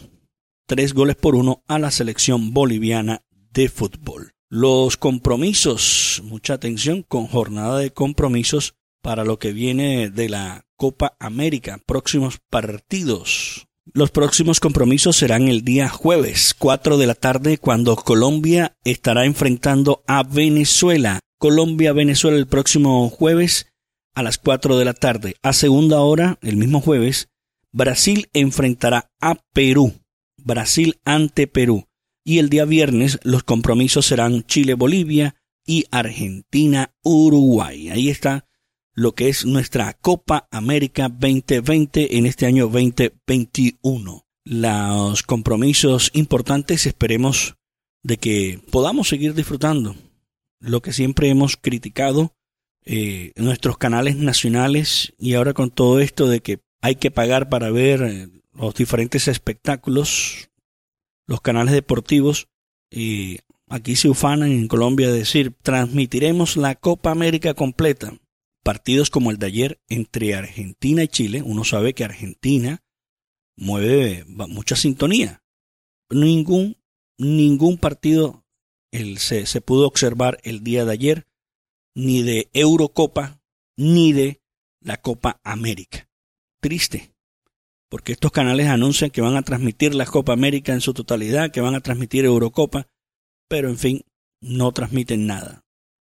tres 0.66 0.92
goles 0.94 1.16
por 1.16 1.34
uno 1.34 1.62
a 1.68 1.78
la 1.78 1.90
selección 1.90 2.52
boliviana 2.52 3.22
de 3.52 3.68
fútbol. 3.68 4.32
Los 4.48 4.96
compromisos, 4.96 6.22
mucha 6.24 6.54
atención 6.54 7.02
con 7.02 7.26
jornada 7.26 7.78
de 7.78 7.92
compromisos 7.92 8.74
para 9.02 9.24
lo 9.24 9.38
que 9.38 9.52
viene 9.52 10.10
de 10.10 10.28
la 10.28 10.66
Copa 10.76 11.16
América, 11.18 11.80
próximos 11.86 12.38
partidos. 12.50 13.65
Los 13.94 14.10
próximos 14.10 14.58
compromisos 14.58 15.16
serán 15.16 15.46
el 15.46 15.62
día 15.62 15.88
jueves 15.88 16.54
4 16.58 16.98
de 16.98 17.06
la 17.06 17.14
tarde 17.14 17.56
cuando 17.56 17.94
Colombia 17.94 18.76
estará 18.84 19.24
enfrentando 19.24 20.02
a 20.08 20.24
Venezuela. 20.24 21.20
Colombia-Venezuela 21.38 22.36
el 22.36 22.48
próximo 22.48 23.08
jueves 23.08 23.72
a 24.14 24.24
las 24.24 24.38
4 24.38 24.76
de 24.76 24.84
la 24.84 24.92
tarde. 24.92 25.36
A 25.40 25.52
segunda 25.52 26.00
hora, 26.00 26.36
el 26.42 26.56
mismo 26.56 26.80
jueves, 26.80 27.28
Brasil 27.70 28.28
enfrentará 28.32 29.08
a 29.20 29.36
Perú. 29.52 29.94
Brasil 30.36 30.98
ante 31.04 31.46
Perú. 31.46 31.86
Y 32.24 32.38
el 32.38 32.48
día 32.48 32.64
viernes 32.64 33.20
los 33.22 33.44
compromisos 33.44 34.06
serán 34.06 34.42
Chile-Bolivia 34.42 35.36
y 35.64 35.84
Argentina-Uruguay. 35.92 37.90
Ahí 37.90 38.08
está 38.08 38.46
lo 38.96 39.14
que 39.14 39.28
es 39.28 39.44
nuestra 39.44 39.92
Copa 39.92 40.48
América 40.50 41.10
2020 41.10 42.16
en 42.16 42.24
este 42.24 42.46
año 42.46 42.66
2021. 42.66 44.26
Los 44.44 45.22
compromisos 45.22 46.10
importantes 46.14 46.86
esperemos 46.86 47.56
de 48.02 48.16
que 48.16 48.58
podamos 48.70 49.08
seguir 49.08 49.34
disfrutando 49.34 49.94
lo 50.60 50.80
que 50.80 50.94
siempre 50.94 51.28
hemos 51.28 51.58
criticado 51.58 52.34
eh, 52.86 53.32
nuestros 53.36 53.76
canales 53.76 54.16
nacionales 54.16 55.12
y 55.18 55.34
ahora 55.34 55.52
con 55.52 55.70
todo 55.70 56.00
esto 56.00 56.26
de 56.26 56.40
que 56.40 56.60
hay 56.80 56.96
que 56.96 57.10
pagar 57.10 57.50
para 57.50 57.70
ver 57.70 58.02
eh, 58.02 58.28
los 58.54 58.74
diferentes 58.74 59.28
espectáculos, 59.28 60.48
los 61.26 61.42
canales 61.42 61.74
deportivos. 61.74 62.48
Y 62.90 63.40
aquí 63.68 63.94
se 63.94 64.08
ufanan 64.08 64.52
en 64.52 64.68
Colombia 64.68 65.12
decir, 65.12 65.52
transmitiremos 65.62 66.56
la 66.56 66.76
Copa 66.76 67.10
América 67.10 67.52
completa. 67.52 68.16
Partidos 68.66 69.10
como 69.10 69.30
el 69.30 69.38
de 69.38 69.46
ayer 69.46 69.80
entre 69.88 70.34
Argentina 70.34 71.04
y 71.04 71.06
Chile, 71.06 71.40
uno 71.40 71.62
sabe 71.62 71.94
que 71.94 72.02
Argentina 72.02 72.82
mueve 73.56 74.24
mucha 74.26 74.74
sintonía. 74.74 75.44
Ningún, 76.10 76.76
ningún 77.16 77.78
partido 77.78 78.44
se, 79.18 79.46
se 79.46 79.60
pudo 79.60 79.86
observar 79.86 80.40
el 80.42 80.64
día 80.64 80.84
de 80.84 80.92
ayer, 80.92 81.28
ni 81.94 82.24
de 82.24 82.50
Eurocopa, 82.54 83.40
ni 83.76 84.12
de 84.12 84.40
la 84.80 85.00
Copa 85.00 85.40
América. 85.44 86.08
Triste, 86.60 87.14
porque 87.88 88.10
estos 88.10 88.32
canales 88.32 88.66
anuncian 88.66 89.12
que 89.12 89.20
van 89.20 89.36
a 89.36 89.42
transmitir 89.42 89.94
la 89.94 90.06
Copa 90.06 90.32
América 90.32 90.72
en 90.72 90.80
su 90.80 90.92
totalidad, 90.92 91.52
que 91.52 91.60
van 91.60 91.76
a 91.76 91.82
transmitir 91.82 92.24
Eurocopa, 92.24 92.88
pero 93.48 93.68
en 93.68 93.78
fin, 93.78 94.02
no 94.40 94.72
transmiten 94.72 95.28
nada. 95.28 95.62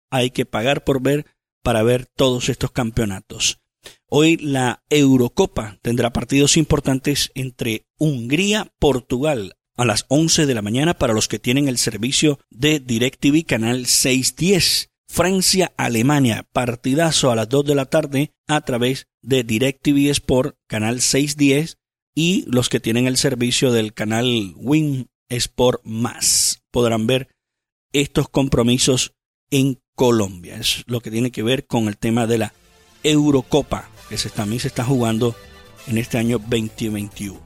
Hay 0.10 0.32
que 0.32 0.45
pagar 0.45 0.86
por 0.86 1.02
ver 1.02 1.26
para 1.63 1.84
ver 1.84 2.06
todos 2.06 2.49
estos 2.49 2.71
campeonatos. 2.71 3.60
Hoy 4.08 4.38
la 4.38 4.84
Eurocopa 4.89 5.80
tendrá 5.82 6.13
partidos 6.13 6.58
importantes 6.58 7.32
entre 7.34 7.88
Hungría, 7.97 8.71
Portugal, 8.80 9.56
a 9.76 9.86
las 9.86 10.06
11 10.10 10.45
de 10.45 10.54
la 10.54 10.62
mañana 10.62 10.93
para 10.93 11.13
los 11.13 11.28
que 11.28 11.39
tienen 11.39 11.67
el 11.67 11.78
servicio 11.78 12.39
de 12.49 12.80
DirecTV 12.80 13.45
Canal 13.45 13.88
610. 13.88 14.89
Francia, 15.08 15.73
Alemania, 15.78 16.47
partidazo 16.54 17.30
a 17.30 17.36
las 17.36 17.47
2 17.47 17.65
de 17.65 17.76
la 17.76 17.86
tarde 17.86 18.32
a 18.47 18.62
través 18.62 19.08
de 19.21 19.43
DirecTV 19.43 20.10
Sport, 20.10 20.58
canal 20.67 21.02
610, 21.02 21.78
y 22.15 22.45
los 22.47 22.67
que 22.67 22.80
tienen 22.80 23.06
el 23.06 23.17
servicio 23.17 23.71
del 23.71 23.93
canal 23.93 24.54
Win 24.56 25.10
Sport 25.30 25.82
Más 25.84 26.63
podrán 26.71 27.06
ver 27.06 27.30
estos 27.91 28.28
compromisos 28.28 29.13
en 29.52 29.83
Colombia. 29.96 30.58
Es 30.58 30.84
lo 30.88 31.02
que 31.02 31.12
tiene 31.12 31.32
que 31.32 31.44
ver 31.44 31.66
con 31.66 31.88
el 31.88 31.98
tema 31.98 32.28
de 32.28 32.38
la 32.38 32.54
Eurocopa, 33.04 33.90
que 34.10 34.18
se, 34.18 34.30
también 34.30 34.60
se 34.60 34.68
está 34.68 34.84
jugando 34.84 35.36
en 35.88 35.98
este 35.98 36.18
año 36.18 36.40
2021. 36.40 37.40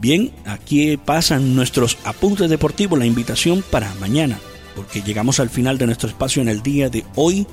Bien, 0.00 0.32
aquí 0.44 0.96
pasan 0.96 1.54
nuestros 1.54 1.98
apuntes 2.04 2.50
deportivos, 2.50 2.98
la 2.98 3.06
invitación 3.06 3.64
para 3.70 3.94
mañana, 3.94 4.38
porque 4.74 5.02
llegamos 5.02 5.40
al 5.40 5.50
final 5.50 5.78
de 5.78 5.86
nuestro 5.86 6.08
espacio 6.08 6.42
en 6.42 6.48
el 6.48 6.62
día 6.62 6.90
de 6.90 7.04
hoy 7.14 7.46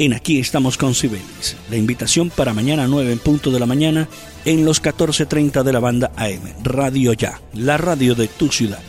en 0.00 0.14
Aquí 0.14 0.38
estamos 0.38 0.78
con 0.78 0.94
Cibelis. 0.94 1.56
La 1.68 1.76
invitación 1.76 2.30
para 2.30 2.54
mañana 2.54 2.86
9 2.88 3.12
en 3.12 3.18
punto 3.18 3.50
de 3.50 3.60
la 3.60 3.66
mañana 3.66 4.08
en 4.46 4.64
los 4.64 4.82
14.30 4.82 5.62
de 5.62 5.72
la 5.74 5.80
banda 5.80 6.10
AM. 6.16 6.40
Radio 6.62 7.12
Ya, 7.12 7.38
la 7.52 7.76
radio 7.76 8.14
de 8.14 8.26
tu 8.28 8.50
ciudad. 8.50 8.80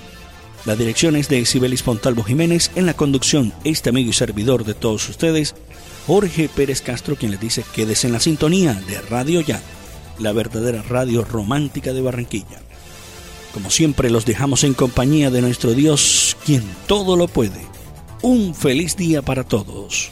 La 0.66 0.76
dirección 0.76 1.16
es 1.16 1.28
de 1.28 1.44
Cibelis 1.46 1.82
Pontalvo 1.82 2.24
Jiménez. 2.24 2.70
En 2.76 2.86
la 2.86 2.94
conducción, 2.94 3.52
este 3.64 3.90
amigo 3.90 4.12
y 4.12 4.14
servidor 4.14 4.64
de 4.64 4.76
todos 4.76 5.10
ustedes, 5.10 5.56
Jorge 6.06 6.50
Pérez 6.50 6.82
Castro, 6.82 7.16
quien 7.16 7.32
les 7.32 7.40
dice 7.40 7.66
quédese 7.74 8.08
en 8.08 8.14
la 8.14 8.20
sintonía 8.20 8.74
de 8.74 9.02
Radio 9.02 9.42
Ya, 9.42 9.60
la 10.20 10.34
verdadera 10.34 10.84
radio 10.84 11.24
romántica 11.24 11.94
de 11.94 12.02
Barranquilla. 12.02 12.62
Como 13.54 13.72
siempre, 13.72 14.12
los 14.12 14.26
dejamos 14.26 14.64
en 14.64 14.76
compañía 14.76 15.32
de 15.32 15.42
nuestro 15.42 15.74
Dios, 15.74 16.38
quien 16.46 16.64
todo 16.86 17.16
lo 17.16 17.28
puede. 17.28 17.66
Un 18.22 18.54
feliz 18.54 18.96
día 18.96 19.24
para 19.24 19.44
todos. 19.44 20.12